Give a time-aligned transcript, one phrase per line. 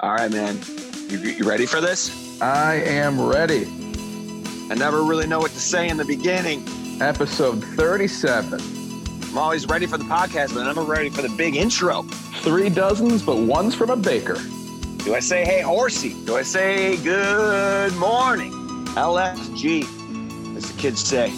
[0.00, 0.56] All right, man.
[1.08, 2.40] You, you ready for this?
[2.40, 3.66] I am ready.
[4.70, 6.62] I never really know what to say in the beginning.
[7.02, 8.60] Episode 37.
[8.60, 12.02] I'm always ready for the podcast, but I'm never ready for the big intro.
[12.42, 14.36] Three dozens, but one's from a baker.
[14.98, 16.14] Do I say, hey, horsey?
[16.26, 18.52] Do I say, good morning?
[18.94, 21.30] LFG, as the kids say.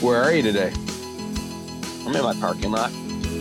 [0.00, 0.72] Where are you today?
[2.06, 2.92] I'm in my parking lot,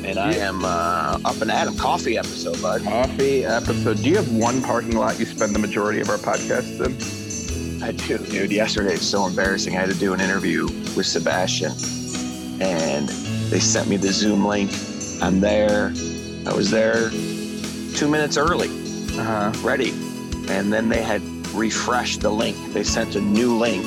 [0.05, 2.83] and I am uh, up and at 'em coffee episode, bud.
[2.83, 3.97] Coffee episode.
[3.97, 7.83] Do you have one parking lot you spend the majority of our podcasts in?
[7.83, 8.51] I do, dude.
[8.51, 9.75] Yesterday was so embarrassing.
[9.75, 11.71] I had to do an interview with Sebastian,
[12.61, 13.09] and
[13.49, 14.71] they sent me the Zoom link.
[15.21, 15.93] I'm there.
[16.47, 17.09] I was there
[17.95, 18.69] two minutes early,
[19.17, 19.51] Uh huh.
[19.63, 19.91] ready,
[20.49, 21.21] and then they had
[21.53, 22.57] refreshed the link.
[22.73, 23.85] They sent a new link,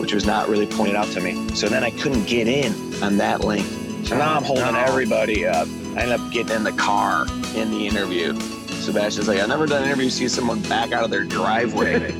[0.00, 1.48] which was not really pointed out to me.
[1.54, 2.72] So then I couldn't get in
[3.02, 3.66] on that link.
[4.04, 4.78] So now I'm holding No.
[4.80, 5.68] everybody up.
[5.96, 8.32] I end up getting in the car in the interview.
[8.80, 12.16] Sebastian's like, I've never done an interview, see someone back out of their driveway.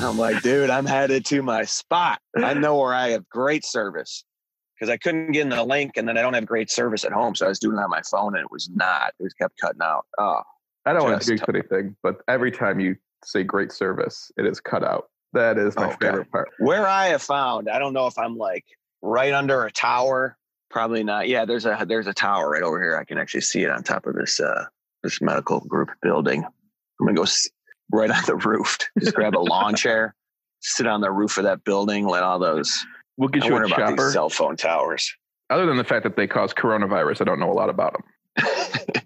[0.00, 2.20] I'm like, dude, I'm headed to my spot.
[2.36, 4.24] I know where I have great service
[4.78, 7.12] because I couldn't get in the link and then I don't have great service at
[7.12, 7.34] home.
[7.34, 9.12] So I was doing it on my phone and it was not.
[9.18, 10.04] It was kept cutting out.
[10.18, 10.42] Oh,
[10.84, 14.60] I don't want to jinx anything, but every time you say great service, it is
[14.60, 15.08] cut out.
[15.32, 15.96] That is my Okay.
[16.08, 16.50] favorite part.
[16.58, 18.64] where I have found, I don't know if I'm like
[19.04, 20.36] right under a tower.
[20.70, 21.28] Probably not.
[21.28, 22.96] Yeah, there's a there's a tower right over here.
[22.96, 24.64] I can actually see it on top of this uh
[25.02, 26.42] this medical group building.
[26.44, 27.48] I'm gonna go s-
[27.92, 28.78] right on the roof.
[28.98, 30.14] Just grab a lawn chair,
[30.60, 32.84] sit on the roof of that building, let all those.
[33.16, 34.04] We'll get I you a about chopper.
[34.04, 35.14] these cell phone towers.
[35.50, 38.02] Other than the fact that they cause coronavirus, I don't know a lot about them.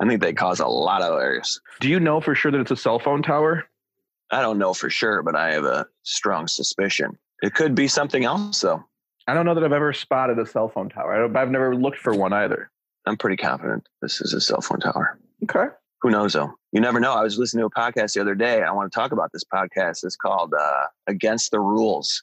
[0.00, 1.60] I think they cause a lot of errors.
[1.80, 3.64] Do you know for sure that it's a cell phone tower?
[4.30, 7.18] I don't know for sure, but I have a strong suspicion.
[7.42, 8.84] It could be something else, though.
[9.26, 11.14] I don't know that I've ever spotted a cell phone tower.
[11.14, 12.70] I don't, I've never looked for one either.
[13.06, 15.18] I'm pretty confident this is a cell phone tower.
[15.44, 15.66] Okay.
[16.02, 16.52] Who knows, though?
[16.72, 17.12] You never know.
[17.12, 18.62] I was listening to a podcast the other day.
[18.62, 20.04] I want to talk about this podcast.
[20.04, 22.22] It's called uh, Against the Rules.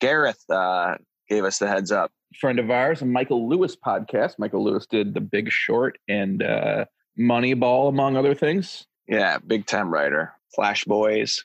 [0.00, 0.96] Gareth uh,
[1.28, 2.10] gave us the heads up.
[2.40, 4.38] friend of ours, a Michael Lewis podcast.
[4.38, 6.86] Michael Lewis did The Big Short and uh,
[7.18, 8.86] Moneyball, among other things.
[9.06, 10.32] Yeah, big time writer.
[10.54, 11.44] Flash Boys,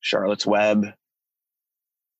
[0.00, 0.86] Charlotte's Web.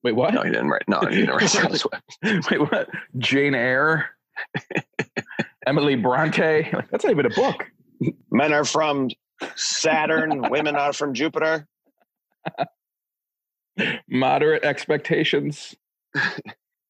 [0.05, 0.35] Wait, what?
[0.35, 0.83] No, he didn't write.
[0.89, 1.85] No, he didn't write Charlotte's
[2.23, 2.43] Web.
[2.51, 2.89] Wait, what?
[3.19, 4.11] Jane Eyre,
[5.67, 6.69] Emily Bronte.
[6.73, 7.65] Like, That's not even a book.
[8.31, 9.11] Men are from
[9.55, 10.51] Saturn.
[10.51, 11.67] women are from Jupiter.
[14.09, 15.75] Moderate expectations.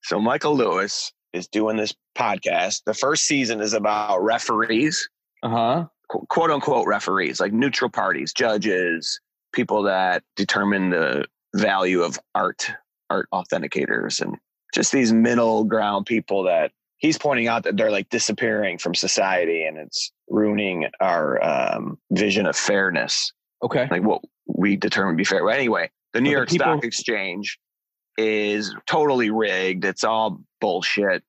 [0.02, 2.82] So Michael Lewis is doing this podcast.
[2.86, 5.08] The first season is about referees,
[5.42, 5.86] Uh huh.
[6.10, 9.20] qu- quote unquote referees, like neutral parties, judges,
[9.52, 12.68] people that determine the value of art,
[13.12, 14.36] art authenticators, and
[14.74, 19.64] just these middle ground people that he's pointing out that they're like disappearing from society
[19.64, 23.86] and it's ruining our um, vision of fairness, Okay.
[23.90, 25.44] like what we determine to be fair.
[25.44, 27.58] But anyway, the New But the York people- Stock Exchange
[28.18, 29.84] is totally rigged.
[29.84, 31.22] It's all bullshit.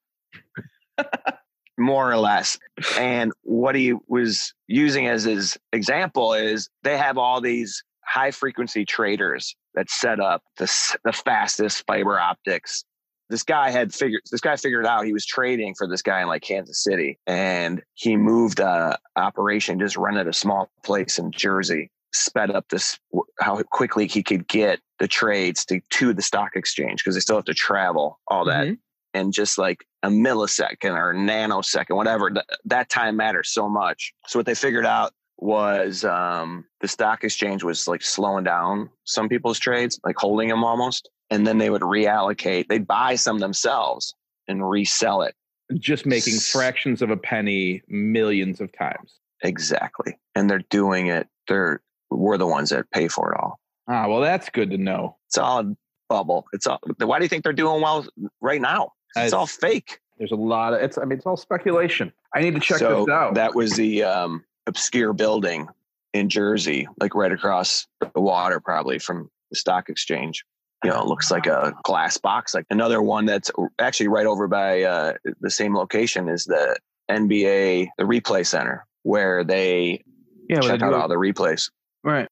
[1.78, 2.60] More or less.
[3.00, 8.86] And what he was using as his example is they have all these high frequency
[8.86, 12.84] traders that set up the, the fastest fiber optics.
[13.30, 16.28] This guy had figured this guy figured out he was trading for this guy in
[16.28, 21.90] like Kansas City and he moved a operation, just rented a small place in Jersey,
[22.14, 23.00] sped up this
[23.40, 27.38] how quickly he could get the trades to, to the stock exchange because they still
[27.38, 28.78] have to travel all that Mhm.
[29.16, 34.14] and just like a millisecond or nanosecond, whatever, th- that time matters so much.
[34.28, 35.14] So what they figured out
[35.44, 40.64] was um, the stock exchange was like slowing down some people's trades, like holding them
[40.64, 42.68] almost, and then they would reallocate.
[42.70, 44.16] They'd buy some themselves
[44.48, 45.36] and resell it.
[45.78, 49.20] Just making fractions of a penny millions of times.
[49.44, 51.28] Exactly, and they're doing it.
[51.48, 53.60] They're we're the ones that pay for it all.
[53.90, 55.18] Ah, well, that's good to know.
[55.28, 55.76] It's all a
[56.08, 56.46] bubble.
[56.54, 56.80] It's all.
[57.00, 58.06] Why do you think they're doing well
[58.40, 58.94] right now?
[59.18, 60.00] It's I- all fake.
[60.20, 60.98] There's a lot of it's.
[60.98, 62.14] I mean, it's all speculation.
[62.34, 63.34] I need to check so this out.
[63.34, 65.68] That was the um, obscure building
[66.14, 70.44] in Jersey, like right across the water, probably from the stock exchange.
[70.84, 72.54] You know, it looks like a glass box.
[72.54, 73.50] Like another one that's
[73.80, 76.78] actually right over by uh, the same location is the
[77.10, 80.04] NBA, the replay center, where they
[80.50, 81.72] yeah, check out all the replays.
[82.04, 82.28] right.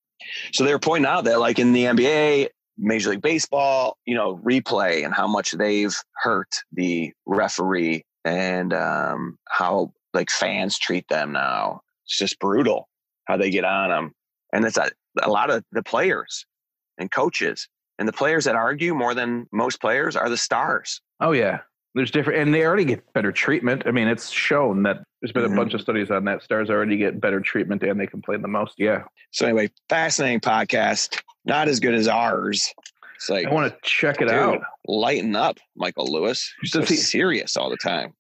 [0.54, 4.38] So they were pointing out that, like in the NBA, Major League Baseball, you know,
[4.38, 11.32] replay and how much they've hurt the referee and um, how like fans treat them
[11.32, 11.82] now.
[12.06, 12.88] It's just brutal
[13.26, 14.14] how they get on them,
[14.54, 14.90] and it's a,
[15.22, 16.46] a lot of the players
[16.98, 17.68] and coaches
[18.00, 21.02] and the players that argue more than most players are the stars.
[21.20, 21.60] Oh yeah.
[21.94, 23.84] There's different, and they already get better treatment.
[23.86, 25.54] I mean, it's shown that There's been Mhm.
[25.54, 26.42] a bunch of studies on that.
[26.42, 28.74] Stars already get better treatment and they complain the most.
[28.80, 29.04] Yeah.
[29.32, 31.22] So anyway, fascinating podcast.
[31.46, 32.74] Not as good as ours.
[33.18, 34.62] It's like I want to check it dude, out.
[34.88, 36.52] lighten up, Michael Lewis.
[36.64, 38.14] You're so he- serious all the time.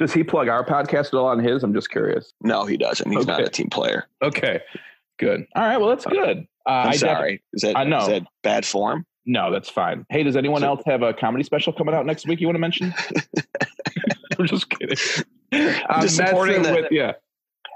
[0.00, 1.62] Does he plug our podcast at all on his?
[1.62, 2.32] I'm just curious.
[2.40, 3.08] No, he doesn't.
[3.12, 4.06] He's not a team player.
[4.22, 4.60] Okay.
[5.18, 5.44] Good.
[5.54, 5.76] All right.
[5.76, 6.46] Well, that's good.
[6.66, 7.42] Uh, I'm I def- sorry.
[7.52, 7.98] Is that I know.
[8.00, 9.06] is that bad form?
[9.26, 10.04] no, that's fine.
[10.10, 12.56] Hey, does anyone So- else have a comedy special coming out next week you want
[12.56, 12.92] to mention?
[14.38, 14.96] I'm just kidding.
[15.52, 17.12] I'm just supporting the- with yeah.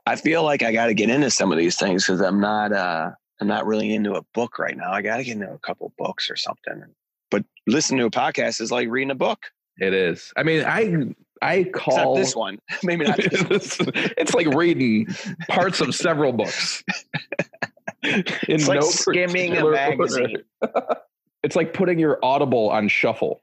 [0.06, 2.73] I feel like I got to get into some of these things because I'm not.
[2.73, 3.11] uh
[3.41, 4.93] I'm not really into a book right now.
[4.93, 6.85] I got to get into a couple books or something.
[7.32, 9.47] But listening to a podcast is like reading a book.
[9.79, 10.32] It is.
[10.37, 11.12] I mean, I
[11.44, 12.58] I Except call this one.
[12.82, 13.91] Maybe not this one.
[13.94, 15.06] it's like reading
[15.49, 16.82] parts of several books.
[18.02, 20.37] In It's like no skimming a magazine.
[20.61, 20.96] order.
[21.43, 23.43] it's like putting your Audible on shuffle.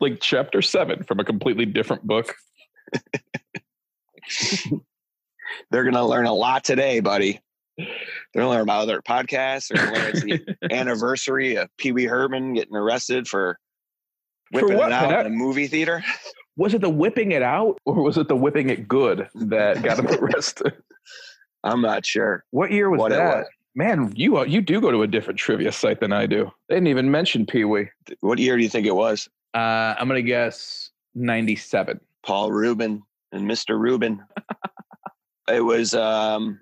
[0.00, 2.34] like chapter seven from a completely different book.
[5.70, 7.40] They're going to learn a lot today, buddy.
[7.76, 7.86] They're
[8.34, 9.68] going to learn about other podcasts.
[9.68, 13.58] They're going to learn it's the anniversary of Pee Wee Herman getting arrested for
[14.52, 14.88] For whipping what?
[14.88, 16.02] it out in a movie theater.
[16.58, 19.98] Was it the whipping it out or was it the whipping it good that got
[20.00, 20.74] him arrested?
[21.64, 23.36] I'm not sure What year was what that?
[23.38, 23.46] was.
[23.74, 26.50] Man, you uh, you do go to a different trivia site than I do.
[26.68, 27.88] They didn't even mention Pee Wee.
[28.20, 29.28] What year do you think it was?
[29.54, 32.00] Uh, I'm gonna guess 97.
[32.24, 33.78] Paul Rubin and Mr.
[33.78, 34.22] Rubin.
[35.48, 36.58] it was um,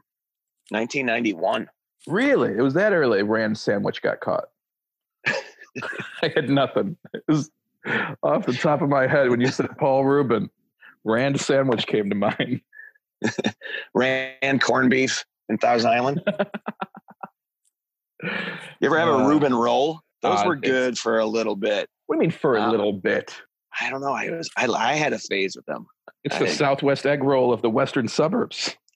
[0.71, 1.69] 1991.
[2.07, 2.53] Really?
[2.53, 3.23] It was that early.
[3.23, 4.49] Rand sandwich got caught.
[5.27, 6.97] I had nothing.
[7.15, 7.51] It was
[8.23, 10.51] off the top of my head when you said Paul Rubin.
[11.05, 12.61] Rand sandwich came to mind.
[13.95, 16.21] Rand corned beef in Thousand Island.
[18.23, 20.01] You ever have Uh, a Reuben roll?
[20.23, 21.89] Those uh, were good for a little bit.
[22.07, 23.35] What do you mean for a Uh, little bit?
[23.81, 24.13] I don't know.
[24.13, 25.87] I was I, I had a phase with them.
[26.25, 28.77] It's the I- Southwest egg roll of the Western suburbs.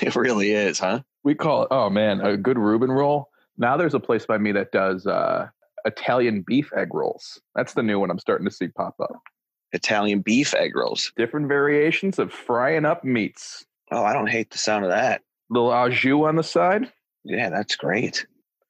[0.00, 1.00] It really is, huh?
[1.24, 3.28] We call it, oh man, a good Reuben roll.
[3.58, 5.48] Now there's a place by me that does uh,
[5.84, 7.40] Italian beef egg rolls.
[7.54, 9.20] That's the new one I'm starting to see pop up.
[9.72, 11.12] Italian beef egg rolls.
[11.16, 13.64] Different variations of frying up meats.
[13.90, 15.22] Oh, I don't hate the sound of that.
[15.50, 16.90] Little au jus on the side.
[17.24, 18.26] Yeah, that's great.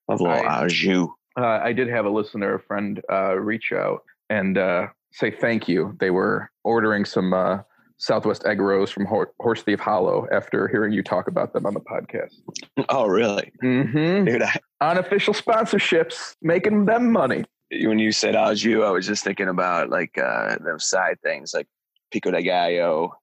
[0.08, 1.08] Love a little I- au jus.
[1.38, 5.68] uh, I did have a listener, a friend, uh, reach out and uh, say thank
[5.68, 5.96] you.
[6.00, 7.58] They were ordering some uh,
[7.98, 11.74] Southwest egg rolls from Hor- Horse Thief Hollow after hearing you talk about them on
[11.74, 12.34] the podcast.
[12.88, 13.52] Oh, really?
[13.62, 14.24] Mm-hmm.
[14.24, 17.44] Dude, I, Unofficial sponsorships, making them money.
[17.70, 21.54] when you said au jus, I was just thinking about like uh, those side things
[21.54, 21.68] like
[22.10, 23.14] pico de gallo.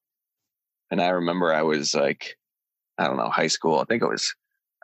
[0.90, 2.38] And I remember I was like,
[2.98, 3.80] I don't know, high school.
[3.80, 4.34] I think I was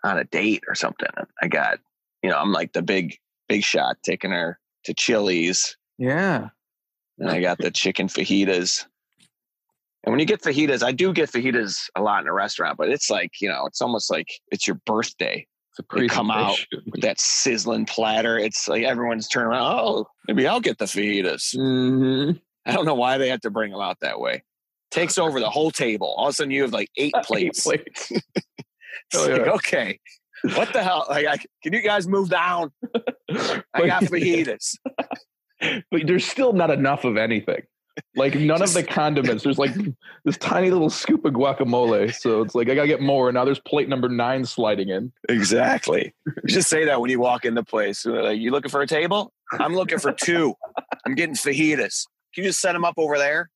[0.04, 1.10] on a date or something.
[1.42, 1.80] I got,
[2.22, 3.18] you know, I'm like the big,
[3.48, 5.78] big shot taking her to Chili's.
[5.98, 6.50] Yeah.
[7.18, 8.86] And I got the chicken fajitas.
[10.04, 12.90] And when you get fajitas, I do get fajitas a lot in a restaurant, but
[12.90, 15.55] it's like, you know, it's almost like it's your birthday It's a
[15.96, 16.58] They come out
[16.92, 18.38] with that sizzling platter.
[18.38, 19.64] It's like everyone's turning around.
[19.80, 21.56] Oh, maybe I'll get the fajitas.
[21.56, 22.40] Mhm.
[22.66, 24.44] I don't know why they have to bring them out that way.
[24.92, 26.14] Takes over the whole table.
[26.18, 27.64] All of a sudden, you have like eight Eight plates.
[27.64, 28.12] plates.
[29.12, 30.00] It's Oh, like, okay,
[30.56, 31.06] what the hell?
[31.10, 32.72] Like, I, can you guys move down?
[33.30, 34.76] I got fajitas.
[35.60, 37.62] but there's still not enough of anything.
[38.16, 39.44] Like none of the condiments.
[39.44, 39.74] There's like
[40.24, 42.14] this tiny little scoop of guacamole.
[42.14, 43.30] So it's like I gotta get more.
[43.30, 45.12] And now there's plate number nine sliding in.
[45.30, 46.14] Exactly.
[46.26, 48.06] You just say that when you walk in the place.
[48.06, 49.34] Like, you looking for a table?
[49.54, 50.54] I'm looking for two.
[51.06, 52.06] I'm getting fajitas.
[52.34, 53.50] Can you just set them up over there,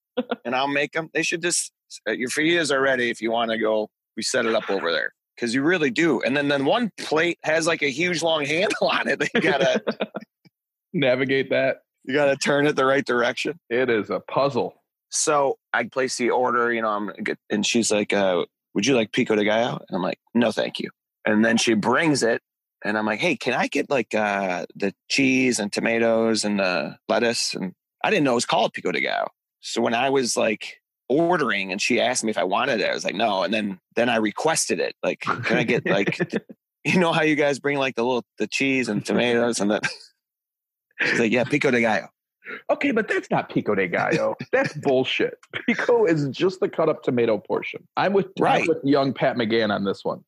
[0.45, 1.09] and I'll make them?
[1.13, 1.71] They should just
[2.07, 3.89] uh, your fajitas are ready if you want to go.
[4.15, 6.21] We set it up over there because you really do.
[6.21, 9.19] And then then one plate has like a huge long handle on it.
[9.19, 9.81] They gotta
[10.93, 11.83] Navigate that.
[12.09, 13.59] You gotta turn it the right direction.
[13.69, 14.73] It is a puzzle.
[15.09, 16.73] So I place the order.
[16.73, 17.11] You know, I'm
[17.51, 20.79] and she's like, uh, "Would you like pico de gallo?" And I'm like, "No, thank
[20.79, 20.89] you."
[21.23, 22.41] And then she brings it,
[22.83, 26.97] and I'm like, "Hey, can I get like uh, the cheese and tomatoes and the
[27.07, 27.73] lettuce?" And
[28.03, 29.29] I didn't know it was called pico de gallo.
[29.59, 32.93] So when I was like ordering, and she asked me if I wanted it, I
[32.95, 34.95] was like, "No." And then then I requested it.
[35.03, 36.17] Like, can I get like,
[36.83, 39.81] you know how you guys bring like the little the cheese and tomatoes, and then
[41.01, 42.07] she's like, "Yeah, pico de gallo."
[42.69, 44.35] Okay, but that's not pico de gallo.
[44.51, 45.37] That's bullshit.
[45.65, 47.87] Pico is just the cut up tomato portion.
[47.97, 50.23] I'm with I'm with young Pat McGann on this one.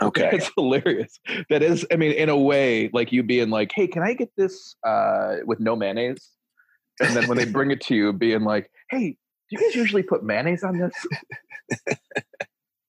[0.00, 0.30] Okay.
[0.32, 1.20] It's hilarious.
[1.48, 4.30] That is, I mean, in a way, like you being like, "Hey, can I get
[4.36, 6.28] this uh, with no mayonnaise?"
[7.00, 9.16] And then when they bring it to you, being like, "Hey, do
[9.50, 11.06] you guys usually put mayonnaise on this?"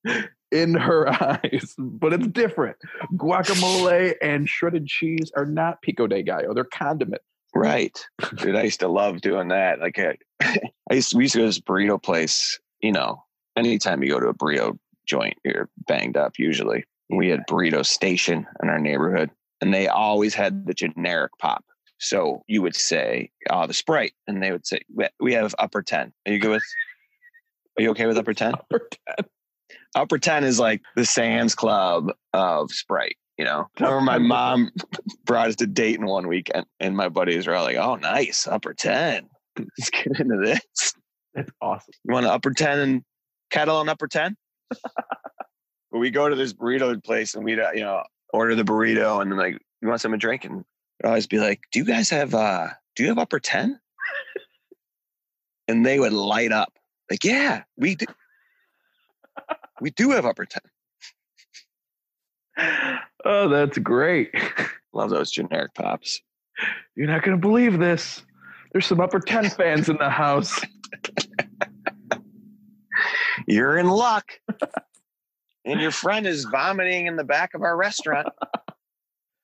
[0.53, 2.77] in her eyes, but it's different.
[3.15, 7.22] Guacamole and shredded cheese are not pico de gallo; they're condiment.
[7.55, 7.98] Right.
[8.38, 9.79] Dude, I used to love doing that.
[9.79, 10.17] Like I,
[10.89, 13.24] I used we used to go to this burrito place you know,
[13.55, 16.83] anytime you go to a burrito joint, you're banged up usually.
[17.10, 19.31] We had burrito station in our neighborhood
[19.62, 21.63] and they always had the generic pop.
[21.98, 24.13] So you would say, oh, the Sprite.
[24.27, 24.81] And they would say,
[25.19, 26.12] we have upper 10.
[26.27, 26.63] Are you good with,
[27.79, 28.53] are you okay with upper 10?
[28.72, 29.25] Upper 10.
[29.95, 33.17] Upper 10 is like the Sam's Club of Sprite.
[33.38, 34.71] You know, I remember my mom
[35.25, 38.73] brought us to Dayton one weekend, and my buddies were all like, "Oh, nice, upper
[38.73, 39.27] 10.
[39.57, 40.93] Let's get into this."
[41.33, 41.93] That's awesome.
[42.03, 43.03] You want an upper 10 and
[43.50, 44.35] kettle and upper 10?
[45.91, 49.31] we go to this burrito place and we'd, uh, you know, order the burrito and
[49.31, 50.45] then like, you want something to drink?
[50.45, 50.63] And
[51.03, 53.79] I'd always be like, do you guys have, uh, do you have upper 10?
[55.67, 56.73] and they would light up
[57.09, 58.05] like, yeah, we do.
[59.82, 60.62] We do have upper 10.
[63.25, 64.32] Oh, that's great.
[64.94, 66.20] Love those generic pops.
[66.94, 68.22] You're not going to believe this.
[68.72, 70.60] There's some upper 10 fans in the house.
[73.48, 74.25] You're in luck.
[75.65, 78.27] and your friend is vomiting in the back of our restaurant.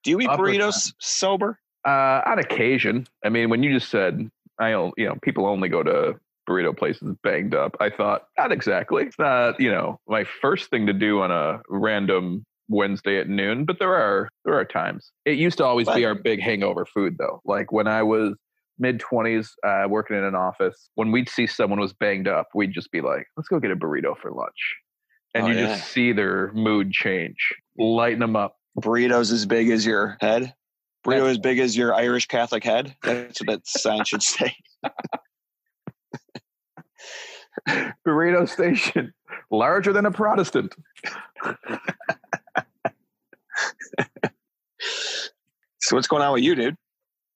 [0.03, 1.59] Do you eat Upper burritos sober?
[1.85, 3.07] Uh, on occasion.
[3.23, 6.75] I mean, when you just said, I don't, you know, people only go to burrito
[6.75, 9.03] places banged up, I thought, not exactly.
[9.03, 13.65] It's not, you know, my first thing to do on a random Wednesday at noon,
[13.65, 15.11] but there are there are times.
[15.25, 17.41] It used to always be our big hangover food though.
[17.45, 18.35] Like when I was
[18.77, 22.73] mid 20s uh, working in an office, when we'd see someone was banged up, we'd
[22.73, 24.75] just be like, let's go get a burrito for lunch.
[25.35, 25.75] And Oh, you yeah.
[25.75, 27.37] just see their mood change,
[27.77, 28.55] lighten them up.
[28.79, 30.53] Burritos as big as your head?
[31.05, 32.95] Burrito as big as your Irish Catholic head?
[33.03, 34.55] That's what that sign should say.
[38.07, 39.13] Burrito station,
[39.51, 40.75] larger than a Protestant.
[45.89, 46.77] So what's going on with you, dude?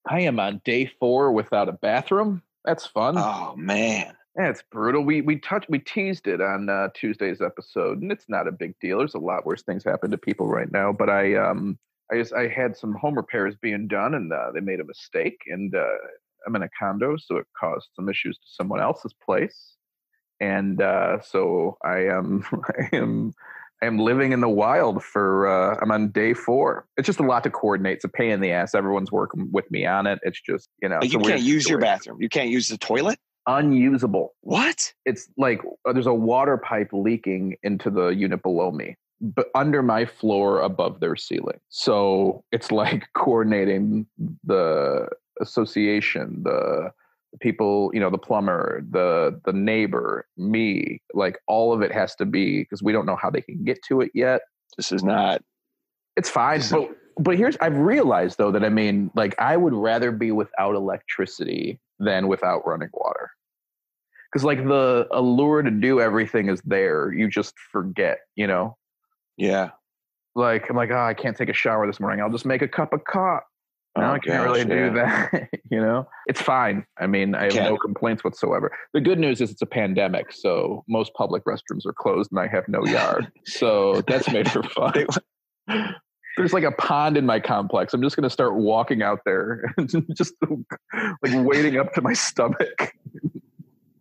[0.07, 2.43] I am on day four without a bathroom.
[2.63, 3.15] That's fun.
[3.17, 4.13] Oh man.
[4.37, 5.03] Yeah, it's brutal.
[5.03, 8.77] We we touched we teased it on uh, Tuesday's episode, and it's not a big
[8.79, 8.99] deal.
[8.99, 10.91] There's a lot worse things happen to people right now.
[10.91, 11.79] But I um
[12.11, 15.41] I just I had some home repairs being done, and uh, they made a mistake,
[15.47, 15.97] and uh,
[16.45, 19.77] I'm in a condo, so it caused some issues to someone else's place,
[20.39, 23.33] and uh, so I am I am
[23.81, 26.85] I am living in the wild for uh, I'm on day four.
[26.97, 27.95] It's just a lot to coordinate.
[27.95, 28.73] It's a pain in the ass.
[28.73, 30.19] Everyone's working with me on it.
[30.23, 32.21] It's just you know you can't use your bathroom.
[32.21, 33.19] You can't use the toilet?
[33.45, 34.93] Unusable What?
[35.05, 39.83] it's like uh, there's a water pipe leaking into the unit below me but under
[39.83, 44.07] my floor above their ceiling so it's like coordinating
[44.45, 45.09] the
[45.41, 46.89] association the
[47.39, 52.25] people you know the plumber the the neighbor me like all of it has to
[52.25, 54.41] be because we don't know how they can get to it yet.
[54.77, 55.41] This is not
[56.15, 60.11] it's fine but but here's i've realized though that i mean like i would rather
[60.11, 63.31] be without electricity than without running water.
[64.31, 67.13] Because like the allure to do everything is there.
[67.13, 68.77] You just forget you know?
[69.37, 69.71] Yeah.
[70.35, 72.21] like i'm like oh i can't take a shower this morning.
[72.21, 73.45] I'll just make a cup of coffee
[73.97, 75.29] no, Oh, I can't gosh, really do yeah.
[75.31, 75.49] that.
[75.69, 76.85] you know, it's fine.
[76.99, 78.75] I mean, I have no complaints whatsoever.
[78.93, 82.47] The good news is it's a pandemic, so most public restrooms are closed, and I
[82.47, 85.05] have no yard, so that's made for fun.
[86.37, 87.93] There's like a pond in my complex.
[87.93, 92.13] I'm just going to start walking out there, and just like wading up to my
[92.13, 92.93] stomach,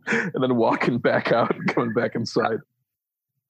[0.06, 2.58] and then walking back out and coming back inside.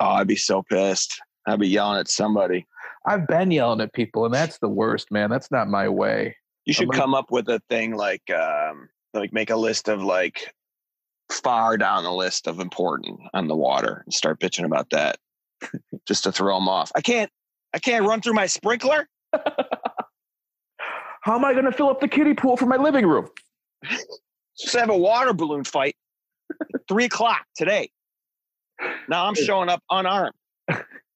[0.01, 1.21] Oh, I'd be so pissed.
[1.47, 2.67] I'd be yelling at somebody.
[3.07, 5.31] I've been yelling at people, and that's the worst, man.
[5.31, 6.37] That's not my way.
[6.65, 10.03] You should gonna- come up with a thing like um like make a list of
[10.03, 10.55] like
[11.31, 15.17] far down the list of important on the water and start bitching about that
[16.07, 16.93] just to throw them off.
[16.95, 17.31] I can't
[17.75, 19.09] I can't run through my sprinkler.
[21.23, 23.29] How am I going to fill up the kiddie pool for my living room?
[24.59, 25.95] Just have a water balloon fight.
[26.89, 27.91] Three o'clock today.
[29.09, 30.35] Now I'm showing up unarmed.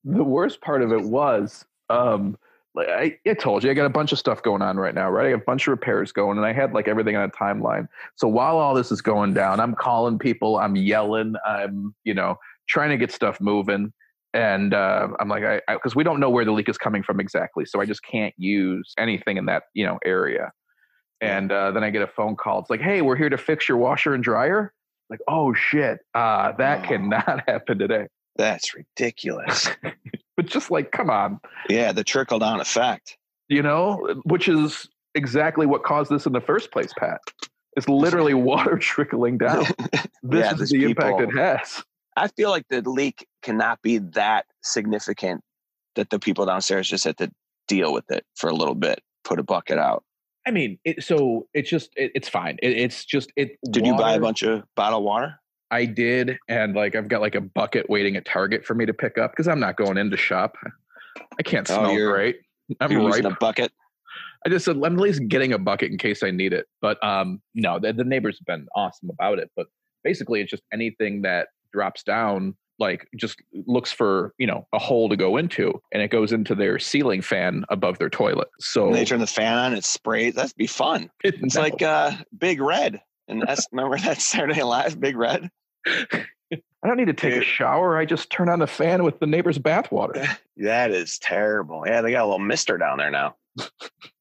[0.06, 2.38] The worst part of it was um
[2.75, 5.10] like I, I told you i got a bunch of stuff going on right now
[5.10, 5.26] right?
[5.26, 7.88] I got a bunch of repairs going and i had like everything on a timeline.
[8.14, 12.36] So while all this is going down i'm calling people i'm yelling i'm you know
[12.68, 13.92] trying to get stuff moving
[14.34, 17.18] and uh, i'm like i because we don't know where the leak is coming from
[17.20, 20.52] exactly so i just can't use anything in that you know area.
[21.22, 22.60] And uh, then i get a phone call.
[22.60, 24.72] It's like hey we're here to fix your washer and dryer.
[25.10, 26.00] Like oh shit.
[26.14, 26.88] Uh, that Oh.
[26.88, 28.06] cannot happen today
[28.37, 29.69] That's ridiculous.
[30.37, 33.16] but just like come on yeah, the trickle down effect.
[33.49, 37.21] you know, uh, which is exactly what caused this in the first place, Pat.
[37.76, 39.66] It's literally water trickling down.
[40.23, 41.85] This Yeah, is the impact it has.
[42.16, 45.43] I feel like the leak cannot be that significant
[45.95, 47.31] that the people downstairs just had to
[47.69, 50.02] deal with it for a little bit, put a bucket out.
[50.47, 52.59] I mean, it, so it's just it, it's fine.
[52.62, 53.57] It, it's just it.
[53.71, 55.38] Did you buy a bunch of bottled water?
[55.70, 58.94] I did, and like I've got like a bucket waiting at Target for me to
[58.94, 60.56] pick up because I'm not going in to shop.
[61.38, 62.37] I can't Oh, smell you're- great.
[62.80, 63.02] I'm ripe.
[63.02, 63.73] using a bucket.
[64.44, 66.66] I just said I'm at least getting a bucket in case I need it.
[66.80, 69.50] But um, no, the, the neighbors have been awesome about it.
[69.56, 69.66] But
[70.04, 75.08] basically, it's just anything that drops down, like just looks for you know a hole
[75.08, 78.49] to go into, and it goes into their ceiling fan above their toilet.
[78.61, 80.35] So When they turn the fan on, it sprays.
[80.35, 81.11] That'd be fun.
[81.25, 81.61] It's no.
[81.61, 83.00] like uh, Big Red.
[83.28, 85.50] And that's remember that Saturday Live, Big Red.
[86.87, 87.97] I don't need to take a shower.
[87.97, 90.26] I just turn on the fan with the neighbor's bathwater.
[90.59, 91.83] That is terrible.
[91.87, 93.37] Yeah, they got a little mister down there now.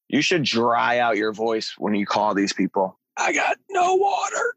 [0.09, 2.99] you should dry out your voice when you call these people.
[3.15, 4.53] I got no water.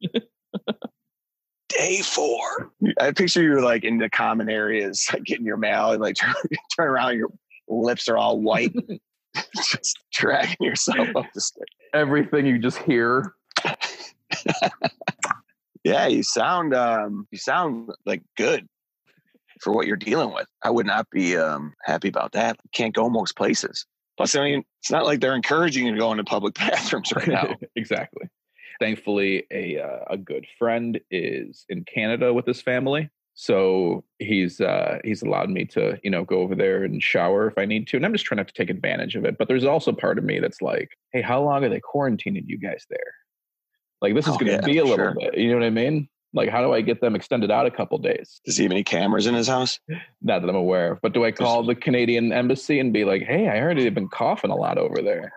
[1.68, 2.72] Day four.
[3.00, 6.34] I picture you like in the common areas, like getting your mail and like turn,
[6.76, 7.28] turn around, your
[7.68, 8.74] lips are all white,
[9.54, 11.68] just dragging yourself up the stairs.
[11.94, 13.36] Everything you just hear.
[15.84, 18.68] Yeah, you sound um you sound like good
[19.60, 20.46] for what you're dealing with.
[20.62, 22.58] I would not be um happy about that.
[22.72, 23.86] Can't go most places.
[24.16, 27.28] Plus, I mean, it's not like they're encouraging you to go into public bathrooms right
[27.28, 27.54] now.
[27.76, 28.28] exactly.
[28.80, 34.98] Thankfully, a uh, a good friend is in Canada with his family, so he's uh,
[35.04, 37.96] he's allowed me to you know go over there and shower if I need to,
[37.96, 39.38] and I'm just trying not to take advantage of it.
[39.38, 42.58] But there's also part of me that's like, hey, how long are they quarantining you
[42.58, 43.14] guys there?
[44.00, 45.14] Like this is Oh, going to yeah, be a little sure.
[45.18, 45.36] bit.
[45.36, 46.08] You know what I mean?
[46.34, 48.40] Like, how do I get them extended out a couple days?
[48.44, 49.80] Does he have any cameras in his house?
[50.20, 53.22] Not that I'm aware of, but do I call the Canadian embassy and be like,
[53.22, 55.32] hey, I heard they've been coughing a lot over there.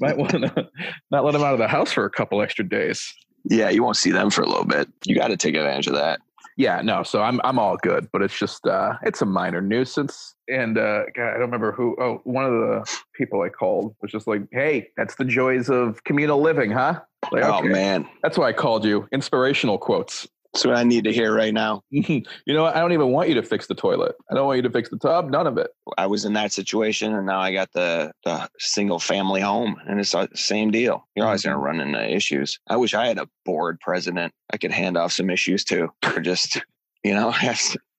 [0.00, 0.68] Might want to
[1.10, 3.12] not let them out of the house for a couple extra days.
[3.44, 4.88] Yeah, you won't see them for a little bit.
[5.04, 6.20] You got to take advantage of that.
[6.58, 10.34] Yeah, no, so I'm I'm all good, but it's just uh it's a minor nuisance.
[10.48, 14.10] And uh God, I don't remember who oh one of the people I called was
[14.10, 17.00] just like, Hey, that's the joys of communal living, huh?
[17.32, 17.68] Like, Oh okay.
[17.68, 19.08] man, That's why I called you.
[19.12, 20.26] Inspirational quotes.
[20.52, 21.82] that's what I need to hear right now.
[21.90, 22.64] you know?
[22.64, 24.14] I don't even want you to fix the toilet.
[24.30, 25.70] I don't want you to fix the tub, none of it.
[25.98, 30.00] I was in that situation, and now I got the the single family home, and
[30.00, 31.06] it's the same deal.
[31.14, 31.78] You're always going to mm-hmm.
[31.78, 32.58] run into issues.
[32.68, 36.20] I wish I had a board president I could hand off some issues to, or
[36.20, 36.60] just
[37.04, 37.32] you know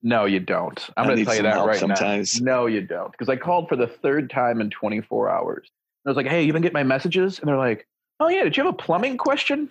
[0.04, 0.90] No, you don't.
[0.96, 2.40] I'm gonna need tell you that right sometimes.
[2.40, 2.60] now.
[2.60, 3.12] No, you don't.
[3.12, 5.70] Because I called for the third time in 24 hours.
[6.06, 7.40] I was like, hey, you even get my messages?
[7.40, 7.88] And they're like,
[8.19, 9.69] oh yeah, did you have a plumbing question?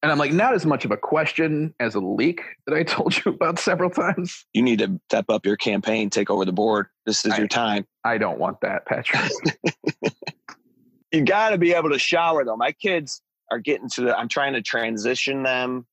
[0.00, 3.16] And I'm like, not as much of a question as a leak that I told
[3.16, 4.46] you about several times.
[4.52, 6.86] you need to step up your campaign, take over the board.
[7.04, 7.86] This is I- your time.
[8.04, 9.30] I don't want that, Patrick.
[11.10, 12.56] You got to be able to shower though.
[12.56, 14.18] My kids are getting to the.
[14.18, 15.86] I'm trying to transition them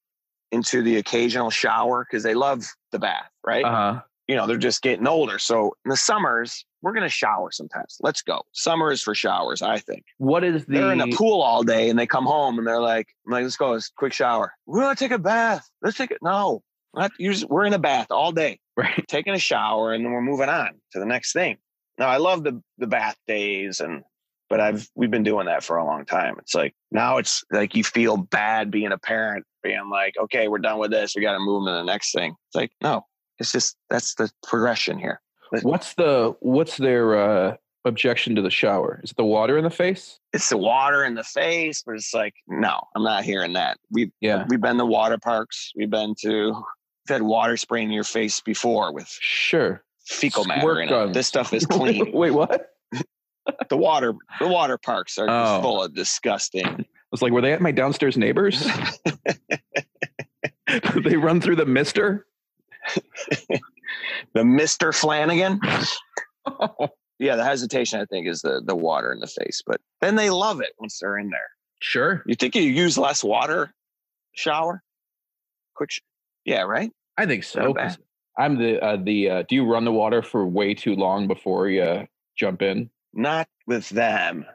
[0.52, 3.64] into the occasional shower because they love the bath, right?
[3.64, 4.02] uh-huh.
[4.28, 5.40] You know, they're just getting older.
[5.40, 7.98] So in the summers, we're going to shower sometimes.
[8.02, 8.44] Let's go.
[8.52, 10.04] Summer is for showers, I think.
[10.18, 12.82] What is the They're in the pool all day and they come home and they're
[12.82, 14.54] like, I'm like, let's go, let's quick shower.
[14.66, 15.68] We want to take a bath.
[15.82, 16.20] Let's take it.
[16.22, 17.12] No, we're, not,
[17.50, 19.04] we're in a bath all day, right?
[19.08, 21.58] taking a shower, and then we're moving on to the next thing.
[21.98, 24.04] Now, I love the the bath days and
[24.50, 26.36] but I've we've been doing that for a long time.
[26.40, 30.60] It's like now it's like you feel bad being a parent, being like, okay, we're
[30.60, 31.16] done with this.
[31.16, 32.36] We got to move on to the next thing.
[32.48, 33.06] It's like, no,
[33.40, 35.22] it's just that's the progression here.
[35.62, 39.00] What's the what's their uh objection to the shower?
[39.04, 40.20] Is it the water in the face?
[40.34, 43.78] It's the water in the face, but it's like, no, I'm not hearing that.
[43.92, 44.46] We Yeah.
[44.50, 45.72] we've been to water parks.
[45.76, 46.64] We've been to we've
[47.10, 49.84] had water spraying in your face before with Sure.
[50.06, 51.14] fecal matter Squirt in it.
[51.14, 52.12] This stuff is clean.
[52.12, 52.72] Wait, what?
[53.70, 55.62] the water the water parks are Oh.
[55.62, 56.66] full of disgusting.
[56.80, 58.68] I was like, were they at my downstairs neighbors?
[60.96, 62.26] They run through the mister?
[64.34, 64.94] the Mr.
[64.94, 65.60] Flanagan.
[67.18, 70.30] Yeah, the hesitation I think is the the water in the face, but then they
[70.30, 71.50] love it once they're in there.
[71.80, 72.24] sure.
[72.26, 73.74] You think you use less water
[74.34, 74.84] shower?
[75.76, 76.02] Quick, sh-
[76.44, 76.92] yeah, right.
[77.18, 77.74] I think so.
[78.38, 79.30] I'm the uh, the.
[79.30, 82.06] Uh, do you run the water for way too long before you
[82.38, 82.90] jump in?
[83.14, 84.46] Not with them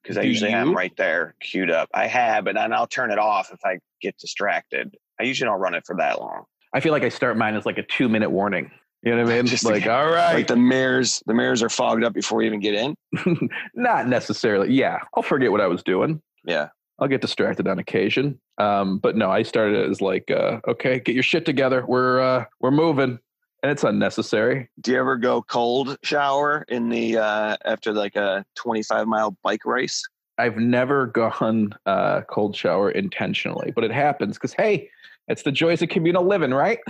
[0.00, 0.74] because I usually have you?
[0.74, 1.88] right there queued up.
[1.92, 4.96] I have, but then I'll turn it off if I get distracted.
[5.18, 6.44] I usually don't run it for that long.
[6.74, 8.70] I feel like I start mine as like a two minute warning.
[9.02, 9.46] You know what I mean?
[9.54, 12.46] Just like, get- all right, Like the mirrors, the mirrors are fogged up before you
[12.48, 12.96] even get in.
[13.74, 14.72] not necessarily.
[14.74, 16.20] Yeah, I'll forget what I was doing.
[16.44, 18.40] Yeah, I'll get distracted on occasion.
[18.58, 21.84] Um, but no, I started it as like, uh, okay, get your shit together.
[21.86, 23.18] We're uh, we're moving,
[23.62, 24.68] and it's unnecessary.
[24.80, 29.64] Do you ever go cold shower in the uh, after like a 25 mile bike
[29.64, 30.02] race?
[30.38, 34.90] I've never gone uh, cold shower intentionally, but it happens because hey,
[35.28, 36.78] it's the joys of communal living, right?